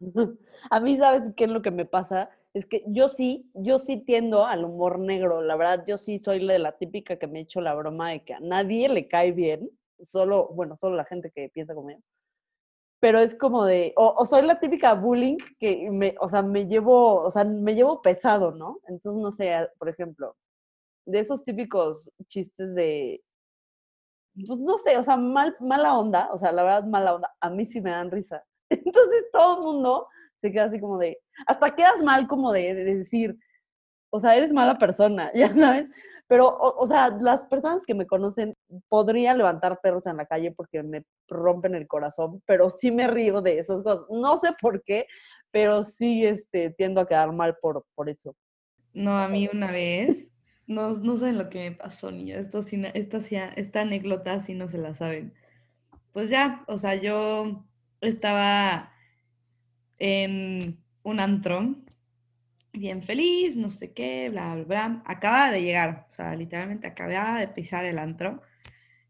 A 0.70 0.80
mí, 0.80 0.96
¿sabes 0.96 1.32
qué 1.36 1.44
es 1.44 1.50
lo 1.50 1.62
que 1.62 1.70
me 1.70 1.84
pasa? 1.84 2.30
Es 2.54 2.66
que 2.66 2.84
yo 2.86 3.08
sí, 3.08 3.50
yo 3.54 3.78
sí 3.78 3.98
tiendo 3.98 4.46
al 4.46 4.64
humor 4.64 4.98
negro, 4.98 5.40
la 5.42 5.56
verdad, 5.56 5.84
yo 5.86 5.96
sí 5.96 6.18
soy 6.18 6.40
la 6.40 6.72
típica 6.72 7.16
que 7.16 7.26
me 7.26 7.40
echo 7.40 7.60
la 7.60 7.74
broma 7.74 8.10
de 8.10 8.24
que 8.24 8.34
a 8.34 8.40
nadie 8.40 8.88
le 8.88 9.08
cae 9.08 9.32
bien, 9.32 9.70
solo, 10.02 10.48
bueno, 10.48 10.76
solo 10.76 10.96
la 10.96 11.04
gente 11.04 11.30
que 11.34 11.48
piensa 11.48 11.74
como 11.74 11.90
yo. 11.90 11.98
Pero 13.00 13.18
es 13.18 13.34
como 13.34 13.64
de, 13.64 13.92
o, 13.96 14.14
o 14.16 14.26
soy 14.26 14.42
la 14.42 14.60
típica 14.60 14.94
bullying 14.94 15.36
que 15.58 15.90
me, 15.90 16.14
o 16.20 16.28
sea, 16.28 16.42
me 16.42 16.66
llevo, 16.66 17.22
o 17.22 17.30
sea, 17.30 17.44
me 17.44 17.74
llevo 17.74 18.02
pesado, 18.02 18.52
¿no? 18.52 18.80
Entonces, 18.86 19.22
no 19.22 19.32
sé, 19.32 19.68
por 19.78 19.88
ejemplo, 19.88 20.36
de 21.06 21.18
esos 21.20 21.44
típicos 21.44 22.10
chistes 22.26 22.74
de, 22.74 23.22
pues 24.46 24.60
no 24.60 24.78
sé, 24.78 24.96
o 24.96 25.02
sea, 25.04 25.16
mal, 25.16 25.56
mala 25.60 25.98
onda, 25.98 26.28
o 26.32 26.38
sea, 26.38 26.52
la 26.52 26.62
verdad, 26.62 26.84
mala 26.84 27.14
onda, 27.14 27.30
a 27.40 27.50
mí 27.50 27.66
sí 27.66 27.80
me 27.80 27.90
dan 27.90 28.10
risa. 28.10 28.42
Entonces 28.70 29.26
todo 29.32 29.58
el 29.58 29.62
mundo 29.62 30.08
se 30.36 30.50
queda 30.50 30.64
así 30.64 30.80
como 30.80 30.98
de, 30.98 31.18
hasta 31.46 31.74
quedas 31.74 32.02
mal 32.02 32.26
como 32.26 32.52
de, 32.52 32.74
de 32.74 32.84
decir, 32.96 33.38
o 34.10 34.20
sea, 34.20 34.36
eres 34.36 34.52
mala 34.52 34.78
persona, 34.78 35.30
ya 35.34 35.54
sabes. 35.54 35.88
Pero, 36.28 36.56
o, 36.58 36.86
sea, 36.86 37.10
las 37.10 37.44
personas 37.44 37.82
que 37.84 37.94
me 37.94 38.06
conocen 38.06 38.54
podría 38.88 39.34
levantar 39.34 39.80
perros 39.82 40.06
en 40.06 40.16
la 40.16 40.24
calle 40.24 40.50
porque 40.50 40.82
me 40.82 41.04
rompen 41.28 41.74
el 41.74 41.86
corazón, 41.86 42.42
pero 42.46 42.70
sí 42.70 42.90
me 42.90 43.06
río 43.06 43.42
de 43.42 43.58
esas 43.58 43.82
cosas. 43.82 44.06
No 44.08 44.38
sé 44.38 44.48
por 44.58 44.82
qué, 44.82 45.06
pero 45.50 45.84
sí 45.84 46.24
este, 46.24 46.70
tiendo 46.70 47.02
a 47.02 47.06
quedar 47.06 47.32
mal 47.32 47.58
por, 47.60 47.84
por 47.94 48.08
eso. 48.08 48.34
No, 48.94 49.18
a 49.18 49.28
mí 49.28 49.46
una 49.52 49.70
vez, 49.72 50.30
no, 50.66 50.90
no 50.90 51.16
saben 51.16 51.38
lo 51.38 51.48
que 51.48 51.70
me 51.70 51.76
pasó, 51.76 52.10
niña. 52.10 52.36
Esto 52.38 52.60
esta, 52.60 53.18
esta 53.56 53.80
anécdota 53.80 54.40
sí 54.40 54.54
no 54.54 54.68
se 54.68 54.78
la 54.78 54.94
saben. 54.94 55.34
Pues 56.12 56.30
ya, 56.30 56.64
o 56.68 56.78
sea, 56.78 56.94
yo 56.96 57.64
estaba 58.00 58.92
en 59.98 60.78
un 61.02 61.20
antro, 61.20 61.76
bien 62.72 63.02
feliz, 63.02 63.56
no 63.56 63.70
sé 63.70 63.92
qué, 63.92 64.28
bla, 64.30 64.54
bla, 64.54 64.64
bla. 64.64 65.02
Acababa 65.06 65.50
de 65.50 65.62
llegar, 65.62 66.06
o 66.08 66.12
sea, 66.12 66.34
literalmente 66.34 66.86
acababa 66.86 67.38
de 67.38 67.48
pisar 67.48 67.84
el 67.84 67.98
antro. 67.98 68.42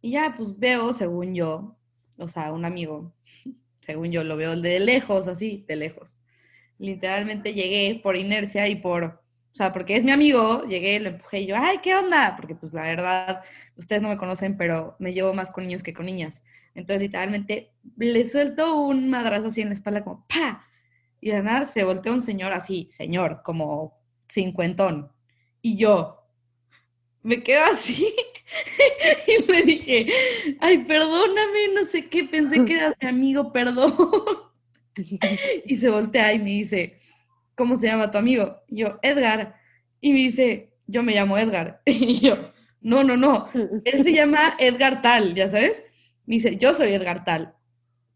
Y 0.01 0.13
ya, 0.13 0.35
pues 0.37 0.59
veo, 0.59 0.95
según 0.95 1.35
yo, 1.35 1.77
o 2.19 2.29
sea, 2.29 2.53
un 2.53 2.65
amigo, 2.65 3.15
según 3.81 4.11
yo 4.13 4.25
lo 4.25 4.37
veo 4.37 4.57
de 4.57 4.81
lejos, 4.81 5.29
así, 5.29 5.65
de 5.69 5.77
lejos. 5.77 6.19
Literalmente 6.79 7.55
llegué 7.55 8.01
por 8.03 8.17
inercia 8.17 8.69
y 8.69 8.77
por, 8.77 9.22
o 9.53 9.57
sea, 9.57 9.73
porque 9.73 9.97
es 9.97 10.05
mi 10.05 10.11
amigo, 10.11 10.65
llegué, 10.65 10.99
lo 10.99 11.11
empujé 11.11 11.41
y 11.41 11.47
yo, 11.47 11.57
ay, 11.59 11.79
¿qué 11.83 11.95
onda? 11.95 12.37
Porque 12.37 12.55
pues 12.55 12.73
la 12.73 12.85
verdad, 12.85 13.43
ustedes 13.77 14.01
no 14.01 14.09
me 14.09 14.17
conocen, 14.17 14.57
pero 14.57 14.97
me 14.99 15.13
llevo 15.13 15.35
más 15.35 15.51
con 15.51 15.65
niños 15.65 15.83
que 15.83 15.93
con 15.93 16.07
niñas. 16.07 16.43
Entonces, 16.75 17.03
literalmente, 17.03 17.71
le 17.99 18.27
suelto 18.27 18.77
un 18.77 19.11
madrazo 19.11 19.49
así 19.49 19.61
en 19.61 19.69
la 19.69 19.75
espalda, 19.75 20.05
como 20.05 20.27
¡pa! 20.27 20.67
Y 21.21 21.31
de 21.31 21.43
nada 21.43 21.67
se 21.67 21.85
voltea 21.85 22.15
un 22.15 22.23
señor 22.23 22.53
así, 22.53 22.89
señor, 22.91 23.43
como 23.45 24.01
cincuentón. 24.27 25.13
Y 25.61 25.77
yo 25.77 26.27
me 27.23 27.43
quedo 27.43 27.63
así 27.71 28.15
y 29.29 29.53
le 29.53 29.63
dije, 29.63 30.07
ay, 30.61 30.79
perdóname, 30.79 31.75
no 31.75 31.85
sé 31.85 32.09
qué, 32.09 32.25
pensé 32.25 32.65
que 32.65 32.75
eras 32.75 32.95
mi 33.03 33.09
amigo, 33.09 33.53
perdón. 33.53 33.95
y 35.67 35.77
se 35.77 35.91
voltea 35.91 36.33
y 36.33 36.39
me 36.39 36.51
dice, 36.51 36.99
¿cómo 37.57 37.77
se 37.77 37.87
llama 37.87 38.11
tu 38.11 38.19
amigo? 38.19 38.63
Y 38.69 38.79
yo, 38.79 38.99
Edgar. 39.03 39.57
Y 40.01 40.13
me 40.13 40.19
dice, 40.19 40.73
yo 40.87 41.03
me 41.03 41.15
llamo 41.15 41.39
Edgar. 41.39 41.83
Y 41.87 42.21
yo, 42.21 42.53
no, 42.81 43.05
no, 43.05 43.17
no, 43.17 43.49
él 43.85 44.03
se 44.03 44.13
llama 44.13 44.57
Edgar 44.59 45.03
Tal, 45.03 45.35
¿ya 45.35 45.49
sabes? 45.49 45.85
Me 46.27 46.37
dice, 46.37 46.57
yo 46.57 46.75
soy 46.75 46.93
Edgar 46.93 47.25
Tal. 47.25 47.55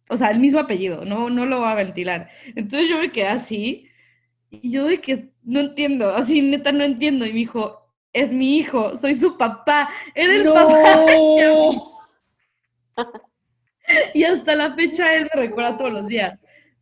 O 0.09 0.17
sea, 0.17 0.31
el 0.31 0.39
mismo 0.39 0.61
apellido, 0.61 1.05
no, 1.05 1.31
no 1.31 1.47
lo 1.47 1.61
va 1.61 1.73
a 1.73 1.77
ventilar. 1.77 2.31
Entonces 2.55 2.89
yo 2.89 2.99
me 2.99 3.11
quedé 3.11 3.29
así 3.29 3.89
y 4.51 4.71
yo 4.71 4.87
de 4.87 5.01
que 5.01 5.31
no 5.43 5.61
entiendo, 5.61 6.15
así 6.15 6.43
neta 6.43 6.73
no 6.73 6.85
entiendo. 6.85 7.27
Y 7.27 7.33
me 7.33 7.39
dijo, 7.39 7.93
es 8.13 8.33
mi 8.33 8.57
hijo, 8.59 8.97
soy 8.97 9.15
su 9.15 9.37
papá, 9.37 9.89
era 10.15 10.35
el 10.35 10.45
papá. 10.45 11.05
Y 14.15 14.25
hasta 14.25 14.57
la 14.57 14.75
fecha 14.75 15.15
él 15.15 15.29
me 15.33 15.43
recuerda 15.43 15.79
todos 15.79 15.93
los 15.93 16.09
días. 16.09 16.37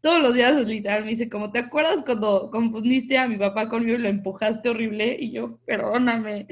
Todos 0.04 0.20
los 0.20 0.34
días, 0.34 0.52
literal, 0.66 1.02
me 1.02 1.12
dice, 1.12 1.30
como, 1.30 1.50
¿te 1.50 1.60
acuerdas 1.60 2.02
cuando 2.04 2.50
confundiste 2.50 3.16
a 3.16 3.26
mi 3.26 3.38
papá 3.38 3.70
conmigo 3.70 3.96
y 3.96 4.02
lo 4.02 4.08
empujaste 4.08 4.68
horrible? 4.68 5.16
Y 5.18 5.32
yo, 5.32 5.58
perdóname. 5.64 6.46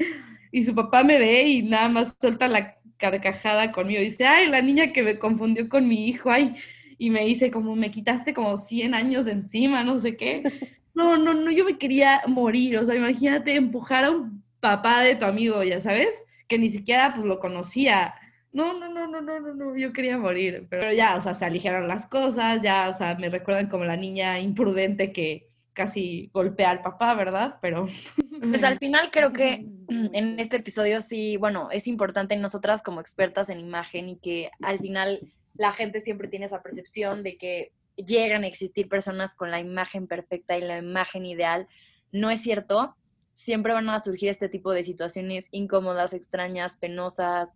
Y 0.51 0.63
su 0.63 0.73
papá 0.73 1.03
me 1.03 1.19
ve 1.19 1.43
y 1.43 1.61
nada 1.61 1.87
más 1.87 2.17
suelta 2.19 2.47
la 2.47 2.79
carcajada 2.97 3.71
conmigo. 3.71 4.01
Dice, 4.01 4.25
ay, 4.25 4.47
la 4.47 4.59
niña 4.59 4.91
que 4.91 5.03
me 5.03 5.19
confundió 5.19 5.69
con 5.69 5.87
mi 5.87 6.07
hijo, 6.07 6.31
ay. 6.31 6.53
Y 6.97 7.11
me 7.11 7.25
dice, 7.25 7.51
como, 7.51 7.75
me 7.75 7.91
quitaste 7.91 8.33
como 8.33 8.57
100 8.57 8.95
años 8.95 9.25
de 9.25 9.33
encima, 9.33 9.83
no 9.83 9.99
sé 9.99 10.17
qué. 10.17 10.41
No, 10.95 11.17
no, 11.17 11.33
no, 11.33 11.49
yo 11.49 11.65
me 11.65 11.79
quería 11.79 12.21
morir. 12.27 12.77
O 12.77 12.85
sea, 12.85 12.95
imagínate 12.95 13.55
empujar 13.55 14.03
a 14.05 14.11
un 14.11 14.43
papá 14.59 15.01
de 15.01 15.15
tu 15.15 15.25
amigo, 15.25 15.63
ya 15.63 15.79
sabes, 15.79 16.23
que 16.47 16.59
ni 16.59 16.69
siquiera 16.69 17.13
pues 17.15 17.25
lo 17.25 17.39
conocía. 17.39 18.13
No, 18.53 18.71
no, 18.79 18.87
no, 18.87 19.07
no, 19.07 19.21
no, 19.21 19.39
no, 19.39 19.53
no, 19.53 19.77
yo 19.77 19.91
quería 19.91 20.17
morir. 20.17 20.67
Pero 20.69 20.93
ya, 20.93 21.17
o 21.17 21.21
sea, 21.21 21.33
se 21.33 21.43
aligeran 21.43 21.87
las 21.87 22.05
cosas, 22.05 22.61
ya, 22.61 22.87
o 22.89 22.93
sea, 22.93 23.15
me 23.15 23.29
recuerdan 23.29 23.67
como 23.67 23.83
la 23.83 23.97
niña 23.97 24.39
imprudente 24.39 25.11
que 25.11 25.49
casi 25.73 26.29
golpea 26.33 26.69
al 26.69 26.81
papá, 26.81 27.13
¿verdad? 27.15 27.57
Pero... 27.61 27.87
Pues 28.43 28.65
al 28.65 28.77
final 28.77 29.09
creo 29.09 29.31
que 29.31 29.65
en 29.87 30.37
este 30.39 30.57
episodio 30.57 30.99
sí, 30.99 31.37
bueno, 31.37 31.69
es 31.71 31.87
importante 31.87 32.35
nosotras 32.35 32.83
como 32.83 32.99
expertas 32.99 33.49
en 33.49 33.59
imagen 33.59 34.09
y 34.09 34.17
que 34.17 34.51
al 34.61 34.79
final 34.79 35.31
la 35.55 35.71
gente 35.71 36.01
siempre 36.01 36.27
tiene 36.27 36.47
esa 36.47 36.61
percepción 36.61 37.23
de 37.23 37.37
que 37.37 37.71
llegan 37.95 38.43
a 38.43 38.47
existir 38.47 38.89
personas 38.89 39.33
con 39.33 39.49
la 39.49 39.61
imagen 39.61 40.07
perfecta 40.07 40.57
y 40.57 40.61
la 40.61 40.77
imagen 40.77 41.25
ideal. 41.25 41.67
No 42.11 42.29
es 42.31 42.41
cierto. 42.41 42.97
Siempre 43.35 43.71
van 43.71 43.89
a 43.89 43.99
surgir 44.01 44.29
este 44.29 44.49
tipo 44.49 44.71
de 44.71 44.83
situaciones 44.83 45.47
incómodas, 45.51 46.13
extrañas, 46.13 46.75
penosas. 46.75 47.49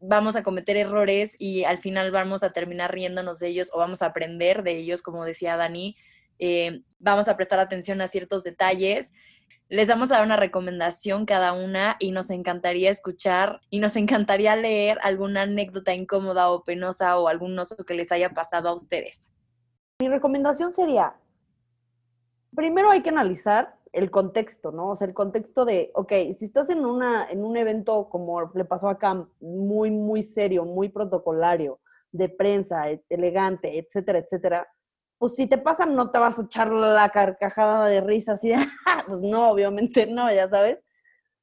Vamos 0.00 0.36
a 0.36 0.42
cometer 0.42 0.76
errores 0.76 1.34
y 1.38 1.64
al 1.64 1.78
final 1.78 2.10
vamos 2.10 2.42
a 2.42 2.52
terminar 2.52 2.92
riéndonos 2.92 3.38
de 3.38 3.48
ellos 3.48 3.70
o 3.72 3.78
vamos 3.78 4.02
a 4.02 4.06
aprender 4.06 4.62
de 4.62 4.76
ellos, 4.76 5.02
como 5.02 5.24
decía 5.24 5.56
Dani. 5.56 5.96
Eh, 6.38 6.82
vamos 6.98 7.28
a 7.28 7.36
prestar 7.36 7.58
atención 7.58 8.00
a 8.00 8.08
ciertos 8.08 8.44
detalles. 8.44 9.12
Les 9.68 9.88
vamos 9.88 10.10
a 10.10 10.16
dar 10.16 10.24
una 10.24 10.36
recomendación 10.36 11.24
cada 11.24 11.52
una 11.52 11.96
y 11.98 12.10
nos 12.10 12.30
encantaría 12.30 12.90
escuchar 12.90 13.60
y 13.70 13.80
nos 13.80 13.96
encantaría 13.96 14.54
leer 14.56 14.98
alguna 15.02 15.42
anécdota 15.42 15.94
incómoda 15.94 16.50
o 16.50 16.64
penosa 16.64 17.18
o 17.18 17.28
algún 17.28 17.58
oso 17.58 17.76
que 17.76 17.94
les 17.94 18.12
haya 18.12 18.30
pasado 18.30 18.68
a 18.68 18.74
ustedes. 18.74 19.32
Mi 20.00 20.08
recomendación 20.08 20.70
sería, 20.70 21.14
primero 22.54 22.90
hay 22.90 23.00
que 23.00 23.08
analizar 23.08 23.76
el 23.94 24.10
contexto, 24.10 24.72
¿no? 24.72 24.90
O 24.90 24.96
sea, 24.96 25.06
el 25.06 25.14
contexto 25.14 25.64
de, 25.64 25.92
ok, 25.94 26.12
si 26.36 26.46
estás 26.46 26.68
en, 26.68 26.84
una, 26.84 27.30
en 27.30 27.44
un 27.44 27.56
evento 27.56 28.08
como 28.08 28.50
le 28.52 28.64
pasó 28.64 28.88
acá, 28.88 29.26
muy, 29.40 29.90
muy 29.92 30.22
serio, 30.24 30.64
muy 30.64 30.88
protocolario, 30.88 31.80
de 32.10 32.28
prensa, 32.28 32.90
e, 32.90 33.04
elegante, 33.08 33.78
etcétera, 33.78 34.18
etcétera, 34.18 34.68
pues 35.16 35.36
si 35.36 35.46
te 35.46 35.58
pasa 35.58 35.86
no 35.86 36.10
te 36.10 36.18
vas 36.18 36.38
a 36.38 36.42
echar 36.42 36.72
la 36.72 37.08
carcajada 37.10 37.86
de 37.86 38.00
risa 38.00 38.32
así 38.32 38.48
de, 38.48 38.56
pues 39.06 39.20
no, 39.20 39.50
obviamente 39.50 40.06
no, 40.06 40.32
ya 40.32 40.48
sabes. 40.48 40.78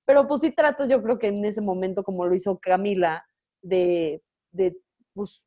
Pero 0.06 0.28
pues 0.28 0.42
sí 0.42 0.52
tratas, 0.52 0.90
yo 0.90 1.02
creo 1.02 1.18
que 1.18 1.28
en 1.28 1.46
ese 1.46 1.62
momento, 1.62 2.04
como 2.04 2.26
lo 2.26 2.36
hizo 2.36 2.60
Camila, 2.60 3.26
de, 3.62 4.22
de 4.52 4.78
pues, 5.14 5.46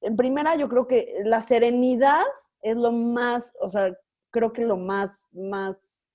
en 0.00 0.16
primera 0.16 0.56
yo 0.56 0.70
creo 0.70 0.86
que 0.86 1.20
la 1.24 1.42
serenidad 1.42 2.24
es 2.62 2.76
lo 2.76 2.92
más, 2.92 3.52
o 3.60 3.68
sea, 3.68 3.94
creo 4.30 4.54
que 4.54 4.64
lo 4.64 4.78
más, 4.78 5.28
más 5.32 6.05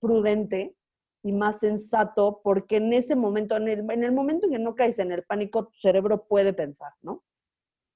prudente 0.00 0.74
y 1.22 1.32
más 1.32 1.60
sensato, 1.60 2.40
porque 2.42 2.76
en 2.76 2.92
ese 2.92 3.16
momento, 3.16 3.56
en 3.56 3.68
el, 3.68 3.90
en 3.90 4.04
el 4.04 4.12
momento 4.12 4.46
en 4.46 4.52
que 4.52 4.58
no 4.58 4.74
caes 4.74 4.98
en 4.98 5.12
el 5.12 5.24
pánico, 5.24 5.66
tu 5.66 5.78
cerebro 5.78 6.26
puede 6.26 6.52
pensar, 6.52 6.92
¿no? 7.02 7.24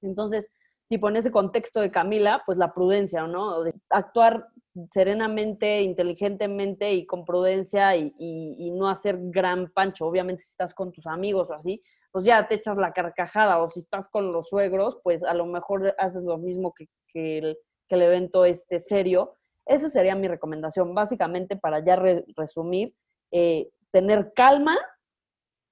Entonces, 0.03 0.51
tipo 0.89 1.09
en 1.09 1.17
ese 1.17 1.31
contexto 1.31 1.81
de 1.81 1.91
Camila, 1.91 2.43
pues 2.45 2.59
la 2.59 2.75
prudencia, 2.75 3.27
¿no? 3.27 3.65
Actuar 3.89 4.49
serenamente, 4.91 5.83
inteligentemente 5.83 6.93
y 6.93 7.07
con 7.07 7.25
prudencia 7.25 7.97
y, 7.97 8.13
y, 8.19 8.71
no 8.73 8.89
hacer 8.89 9.19
gran 9.19 9.71
pancho. 9.73 10.07
Obviamente 10.07 10.43
si 10.43 10.51
estás 10.51 10.75
con 10.75 10.93
tus 10.93 11.07
amigos 11.07 11.49
o 11.51 11.55
así, 11.55 11.83
pues 12.11 12.25
ya 12.25 12.47
te 12.47 12.57
echas 12.57 12.77
la 12.77 12.93
carcajada 12.93 13.63
o 13.63 13.69
si 13.69 13.81
estás 13.81 14.09
con 14.09 14.33
los 14.33 14.49
suegros, 14.49 14.99
pues 15.03 15.23
a 15.23 15.35
lo 15.35 15.47
mejor 15.47 15.95
haces 15.99 16.23
lo 16.23 16.39
mismo 16.39 16.75
que, 16.75 16.89
que, 17.09 17.39
el, 17.39 17.59
que 17.89 17.95
el, 17.95 18.03
evento 18.03 18.45
este 18.45 18.81
serio. 18.81 19.37
Esa 19.67 19.89
sería 19.89 20.15
mi 20.15 20.29
recomendación, 20.29 20.95
básicamente 20.95 21.57
para 21.57 21.85
ya 21.85 21.97
resumir, 22.37 22.95
eh, 23.31 23.71
tener 23.91 24.33
calma, 24.35 24.77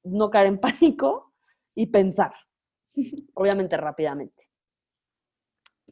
no 0.04 0.30
caer 0.30 0.48
en 0.48 0.60
pánico 0.60 1.32
y 1.74 1.86
pensar, 1.86 2.32
obviamente 3.34 3.76
rápidamente. 3.76 4.48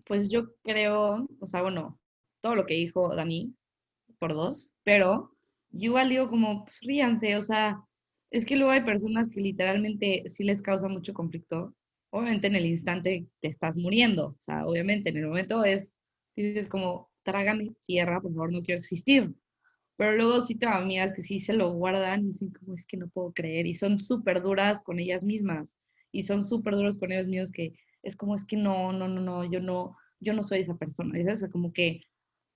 Pues 0.07 0.29
yo 0.29 0.55
creo, 0.63 1.27
o 1.41 1.47
sea, 1.47 1.63
bueno, 1.63 1.99
todo 2.41 2.55
lo 2.55 2.67
que 2.67 2.75
dijo 2.75 3.15
Dani, 3.15 3.55
por 4.19 4.35
dos, 4.35 4.71
pero 4.85 5.33
yo 5.71 5.95
digo 6.07 6.31
como, 6.31 6.65
pues 6.65 6.81
ríanse, 6.81 7.37
o 7.37 7.43
sea, 7.43 7.83
es 8.31 8.45
que 8.45 8.57
luego 8.57 8.73
hay 8.73 8.85
personas 8.85 9.29
que 9.29 9.41
literalmente 9.41 10.25
sí 10.29 10.45
les 10.45 10.63
causa 10.63 10.89
mucho 10.89 11.13
conflicto. 11.15 11.75
Obviamente 12.11 12.47
en 12.47 12.57
el 12.57 12.67
instante 12.67 13.27
te 13.41 13.49
estás 13.49 13.77
muriendo, 13.77 14.29
o 14.29 14.43
sea, 14.43 14.67
obviamente 14.67 15.11
en 15.11 15.19
el 15.19 15.27
momento 15.27 15.65
es, 15.65 15.99
dices 16.37 16.69
como, 16.69 17.08
trágame 17.29 17.75
tierra, 17.85 18.23
por 18.23 18.33
favor, 18.33 18.51
no 18.51 18.63
quiero 18.63 18.79
existir. 18.79 19.35
Pero 19.97 20.17
luego 20.17 20.41
sí 20.43 20.55
tengo 20.55 20.75
amigas 20.75 21.13
que 21.13 21.23
sí 21.23 21.41
se 21.41 21.53
lo 21.53 21.73
guardan 21.73 22.23
y 22.23 22.27
dicen 22.29 22.51
como, 22.53 22.75
es 22.75 22.87
que 22.87 22.97
no 22.97 23.09
puedo 23.09 23.33
creer, 23.33 23.67
y 23.67 23.75
son 23.75 24.01
súper 24.01 24.43
duras 24.43 24.81
con 24.81 24.99
ellas 24.99 25.25
mismas, 25.25 25.77
y 26.11 26.23
son 26.23 26.47
súper 26.47 26.77
duros 26.77 26.97
con 26.99 27.13
ellos 27.13 27.27
mismos 27.27 27.53
que 27.53 27.75
es 28.03 28.17
como, 28.17 28.35
es 28.35 28.47
que 28.47 28.57
no, 28.57 28.93
no, 28.93 29.09
no, 29.09 29.21
no, 29.21 29.45
yo 29.45 29.61
no, 29.61 29.97
yo 30.21 30.33
no 30.33 30.43
soy 30.43 30.61
esa 30.61 30.77
persona. 30.77 31.19
Es 31.19 31.27
eso, 31.27 31.51
como 31.51 31.73
que 31.73 32.01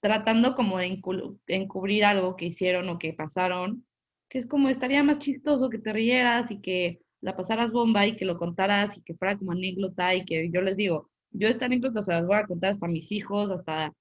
tratando 0.00 0.54
como 0.54 0.78
de 0.78 1.00
encubrir 1.48 2.04
algo 2.04 2.36
que 2.36 2.46
hicieron 2.46 2.88
o 2.88 2.98
que 2.98 3.12
pasaron, 3.12 3.86
que 4.30 4.38
es 4.38 4.46
como 4.46 4.68
estaría 4.70 5.02
más 5.02 5.18
chistoso 5.18 5.68
que 5.68 5.78
te 5.78 5.92
rieras 5.92 6.50
y 6.50 6.60
que 6.62 7.02
la 7.20 7.36
pasaras 7.36 7.72
bomba 7.72 8.06
y 8.06 8.16
que 8.16 8.24
lo 8.24 8.38
contaras 8.38 8.96
y 8.96 9.02
que 9.02 9.14
fuera 9.14 9.36
como 9.36 9.52
anécdota 9.52 10.14
y 10.14 10.24
que 10.24 10.50
yo 10.50 10.62
les 10.62 10.76
digo, 10.76 11.10
yo 11.30 11.48
esta 11.48 11.66
anécdota 11.66 12.02
se 12.02 12.12
las 12.12 12.26
voy 12.26 12.36
a 12.36 12.46
contar 12.46 12.70
hasta 12.70 12.86
a 12.86 12.88
mis 12.88 13.12
hijos, 13.12 13.50
hasta, 13.50 13.92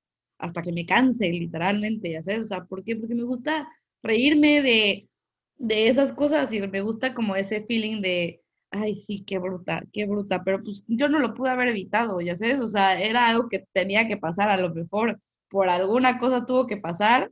hasta 0.41 0.62
que 0.63 0.71
me 0.73 0.86
canse, 0.86 1.30
literalmente, 1.32 2.12
ya 2.12 2.23
sabes, 2.23 2.41
o 2.41 2.45
sea, 2.45 2.65
¿por 2.65 2.84
qué? 2.84 2.95
Porque 2.95 3.15
me 3.15 3.23
gusta 3.23 3.67
reírme 4.04 4.62
de, 4.62 5.10
de 5.58 5.88
esas 5.89 6.13
cosas 6.13 6.51
y 6.54 6.62
me 6.67 6.82
gusta 6.82 7.13
como 7.13 7.36
ese 7.36 7.63
feeling 7.65 8.01
de, 8.01 8.41
ay, 8.71 8.95
sí, 8.95 9.23
qué 9.25 9.38
bruta, 9.39 9.84
qué 9.93 10.06
bruta, 10.06 10.43
pero 10.43 10.63
pues 10.63 10.84
yo 10.88 11.10
no 11.10 11.19
lo 11.19 11.34
pude 11.36 11.49
haber 11.51 11.69
evitado, 11.69 12.21
ya 12.21 12.36
sabes, 12.38 12.60
o 12.60 12.67
sea, 12.67 13.01
era 13.01 13.27
algo 13.30 13.49
que 13.49 13.65
tenía 13.73 14.08
que 14.08 14.17
pasar 14.17 14.49
a 14.49 14.58
lo 14.58 14.73
mejor 14.73 15.19
por 15.49 15.69
alguna 15.69 16.17
cosa 16.19 16.45
tuvo 16.45 16.65
que 16.67 16.77
pasar 16.77 17.32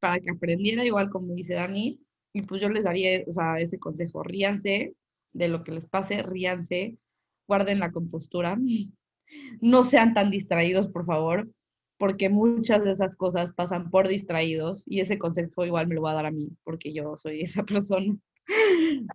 para 0.00 0.20
que 0.20 0.30
aprendiera, 0.30 0.84
igual 0.84 1.10
como 1.10 1.34
dice 1.34 1.54
Dani, 1.54 2.00
y 2.32 2.42
pues 2.42 2.60
yo 2.62 2.68
les 2.68 2.84
daría 2.84 3.22
o 3.26 3.32
sea, 3.32 3.58
ese 3.58 3.78
consejo, 3.78 4.22
ríanse 4.22 4.94
de 5.32 5.48
lo 5.48 5.62
que 5.64 5.72
les 5.72 5.86
pase, 5.86 6.22
ríanse, 6.22 6.96
guarden 7.46 7.80
la 7.80 7.92
compostura, 7.92 8.56
no 9.60 9.84
sean 9.84 10.14
tan 10.14 10.30
distraídos, 10.30 10.88
por 10.88 11.06
favor, 11.06 11.48
porque 11.98 12.28
muchas 12.28 12.84
de 12.84 12.92
esas 12.92 13.16
cosas 13.16 13.52
pasan 13.52 13.90
por 13.90 14.08
distraídos 14.08 14.84
y 14.86 15.00
ese 15.00 15.18
consejo 15.18 15.66
igual 15.66 15.88
me 15.88 15.96
lo 15.96 16.02
va 16.02 16.12
a 16.12 16.14
dar 16.14 16.26
a 16.26 16.30
mí, 16.30 16.48
porque 16.64 16.92
yo 16.92 17.16
soy 17.16 17.40
esa 17.42 17.64
persona. 17.64 18.16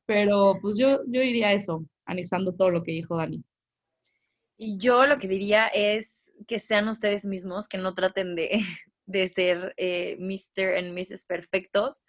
Pero 0.05 0.59
pues 0.61 0.77
yo, 0.77 0.99
yo 1.07 1.21
diría 1.21 1.53
eso, 1.53 1.85
analizando 2.05 2.53
todo 2.53 2.69
lo 2.69 2.83
que 2.83 2.91
dijo 2.91 3.17
Dani. 3.17 3.43
Y 4.57 4.77
yo 4.77 5.07
lo 5.07 5.17
que 5.17 5.27
diría 5.27 5.67
es 5.67 6.31
que 6.47 6.59
sean 6.59 6.87
ustedes 6.87 7.25
mismos, 7.25 7.67
que 7.67 7.77
no 7.77 7.95
traten 7.95 8.35
de, 8.35 8.59
de 9.05 9.27
ser 9.29 9.73
eh, 9.77 10.17
Mr. 10.19 10.77
and 10.77 10.93
Mrs. 10.93 11.25
perfectos, 11.25 12.03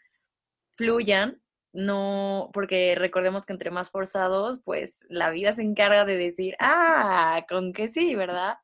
fluyan, 0.76 1.40
no, 1.72 2.50
porque 2.52 2.94
recordemos 2.96 3.46
que 3.46 3.52
entre 3.52 3.70
más 3.72 3.90
forzados, 3.90 4.60
pues 4.64 5.00
la 5.08 5.30
vida 5.30 5.54
se 5.54 5.62
encarga 5.62 6.04
de 6.04 6.16
decir, 6.16 6.54
ah, 6.60 7.44
con 7.48 7.72
que 7.72 7.88
sí, 7.88 8.14
¿verdad? 8.14 8.58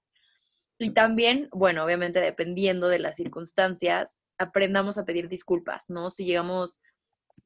Y 0.80 0.94
también, 0.94 1.48
bueno, 1.52 1.84
obviamente 1.84 2.20
dependiendo 2.20 2.88
de 2.88 2.98
las 2.98 3.16
circunstancias, 3.16 4.18
aprendamos 4.38 4.96
a 4.96 5.04
pedir 5.04 5.28
disculpas, 5.28 5.90
¿no? 5.90 6.08
Si 6.08 6.24
llegamos, 6.24 6.80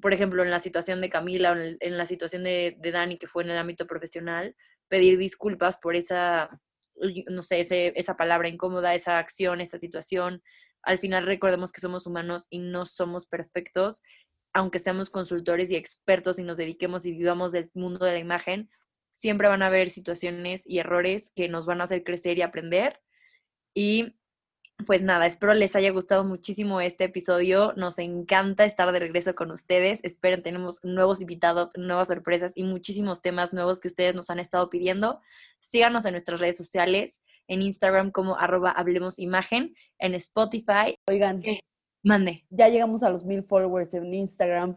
por 0.00 0.14
ejemplo, 0.14 0.44
en 0.44 0.52
la 0.52 0.60
situación 0.60 1.00
de 1.00 1.10
Camila 1.10 1.50
o 1.50 1.56
en, 1.56 1.98
la 1.98 2.06
situación 2.06 2.44
de, 2.44 2.78
Dani, 2.80 3.18
que 3.18 3.26
fue 3.26 3.42
en 3.42 3.50
el 3.50 3.58
ámbito 3.58 3.88
profesional, 3.88 4.54
pedir 4.88 5.18
disculpas 5.18 5.78
por 5.78 5.96
esa 5.96 6.48
no 7.28 7.42
sé, 7.42 7.66
esa 7.96 8.16
palabra 8.16 8.48
incómoda, 8.48 8.94
esa 8.94 9.18
acción, 9.18 9.60
esa 9.60 9.78
situación. 9.78 10.40
Al 10.84 11.00
final 11.00 11.26
recordemos 11.26 11.72
que 11.72 11.80
somos 11.80 12.06
humanos 12.06 12.46
y 12.50 12.60
no 12.60 12.86
somos 12.86 13.26
perfectos, 13.26 14.00
aunque 14.52 14.78
seamos 14.78 15.10
consultores 15.10 15.72
y 15.72 15.76
expertos 15.76 16.38
y 16.38 16.44
nos 16.44 16.56
dediquemos 16.56 17.04
y 17.04 17.10
vivamos 17.10 17.50
del 17.50 17.68
mundo 17.74 18.06
de 18.06 18.12
la 18.12 18.18
imagen, 18.20 18.70
siempre 19.10 19.48
van 19.48 19.62
a 19.62 19.66
haber 19.66 19.90
situaciones 19.90 20.62
y 20.66 20.78
errores 20.78 21.32
que 21.34 21.48
nos 21.48 21.66
van 21.66 21.80
a 21.80 21.84
hacer 21.84 22.04
crecer 22.04 22.38
y 22.38 22.42
aprender. 22.42 23.00
Y 23.74 24.14
pues 24.86 25.02
nada, 25.02 25.26
espero 25.26 25.54
les 25.54 25.76
haya 25.76 25.90
gustado 25.90 26.24
muchísimo 26.24 26.80
este 26.80 27.04
episodio. 27.04 27.72
Nos 27.76 27.98
encanta 27.98 28.64
estar 28.64 28.90
de 28.92 28.98
regreso 28.98 29.34
con 29.34 29.50
ustedes. 29.50 30.00
Esperen, 30.02 30.42
tenemos 30.42 30.82
nuevos 30.84 31.20
invitados, 31.20 31.70
nuevas 31.76 32.08
sorpresas 32.08 32.52
y 32.54 32.64
muchísimos 32.64 33.22
temas 33.22 33.52
nuevos 33.52 33.80
que 33.80 33.88
ustedes 33.88 34.14
nos 34.14 34.30
han 34.30 34.38
estado 34.38 34.70
pidiendo. 34.70 35.20
Síganos 35.60 36.04
en 36.04 36.12
nuestras 36.12 36.40
redes 36.40 36.56
sociales, 36.56 37.22
en 37.48 37.62
Instagram 37.62 38.10
como 38.10 38.36
arroba 38.36 38.70
hablemos 38.70 39.18
imagen, 39.18 39.74
en 39.98 40.14
Spotify. 40.14 40.96
Oigan, 41.08 41.42
mande. 42.02 42.44
Ya 42.50 42.68
llegamos 42.68 43.02
a 43.02 43.10
los 43.10 43.24
mil 43.24 43.42
followers 43.42 43.94
en 43.94 44.12
Instagram. 44.12 44.76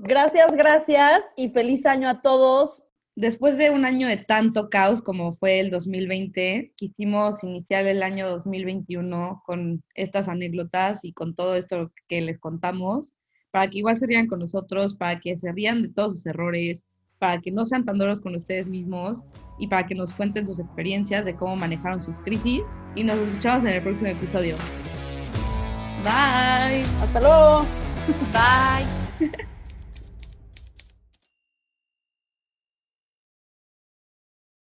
Gracias, 0.00 0.52
gracias 0.52 1.22
y 1.36 1.48
feliz 1.48 1.86
año 1.86 2.08
a 2.08 2.20
todos 2.20 2.86
después 3.16 3.58
de 3.58 3.70
un 3.70 3.84
año 3.84 4.08
de 4.08 4.16
tanto 4.16 4.70
caos 4.70 5.02
como 5.02 5.34
fue 5.36 5.60
el 5.60 5.70
2020, 5.70 6.72
quisimos 6.76 7.42
iniciar 7.44 7.86
el 7.86 8.02
año 8.02 8.28
2021 8.28 9.42
con 9.44 9.82
estas 9.94 10.28
anécdotas 10.28 11.04
y 11.04 11.12
con 11.12 11.34
todo 11.34 11.54
esto 11.54 11.92
que 12.08 12.20
les 12.20 12.38
contamos, 12.38 13.14
para 13.50 13.68
que 13.68 13.78
igual 13.78 13.98
se 13.98 14.06
rían 14.06 14.26
con 14.26 14.40
nosotros, 14.40 14.94
para 14.94 15.20
que 15.20 15.36
se 15.36 15.52
rían 15.52 15.82
de 15.82 15.88
todos 15.88 16.18
sus 16.18 16.26
errores, 16.26 16.84
para 17.18 17.40
que 17.40 17.52
no 17.52 17.64
sean 17.64 17.84
tan 17.84 17.98
duros 17.98 18.20
con 18.20 18.34
ustedes 18.34 18.66
mismos 18.66 19.22
y 19.58 19.68
para 19.68 19.86
que 19.86 19.94
nos 19.94 20.12
cuenten 20.12 20.46
sus 20.46 20.58
experiencias 20.58 21.24
de 21.24 21.36
cómo 21.36 21.54
manejaron 21.54 22.02
sus 22.02 22.18
crisis. 22.18 22.62
Y 22.96 23.04
nos 23.04 23.16
escuchamos 23.16 23.64
en 23.64 23.70
el 23.70 23.82
próximo 23.82 24.10
episodio. 24.10 24.56
Bye. 26.02 26.82
Hasta 27.00 27.20
luego. 27.20 27.64
Bye. 28.32 29.30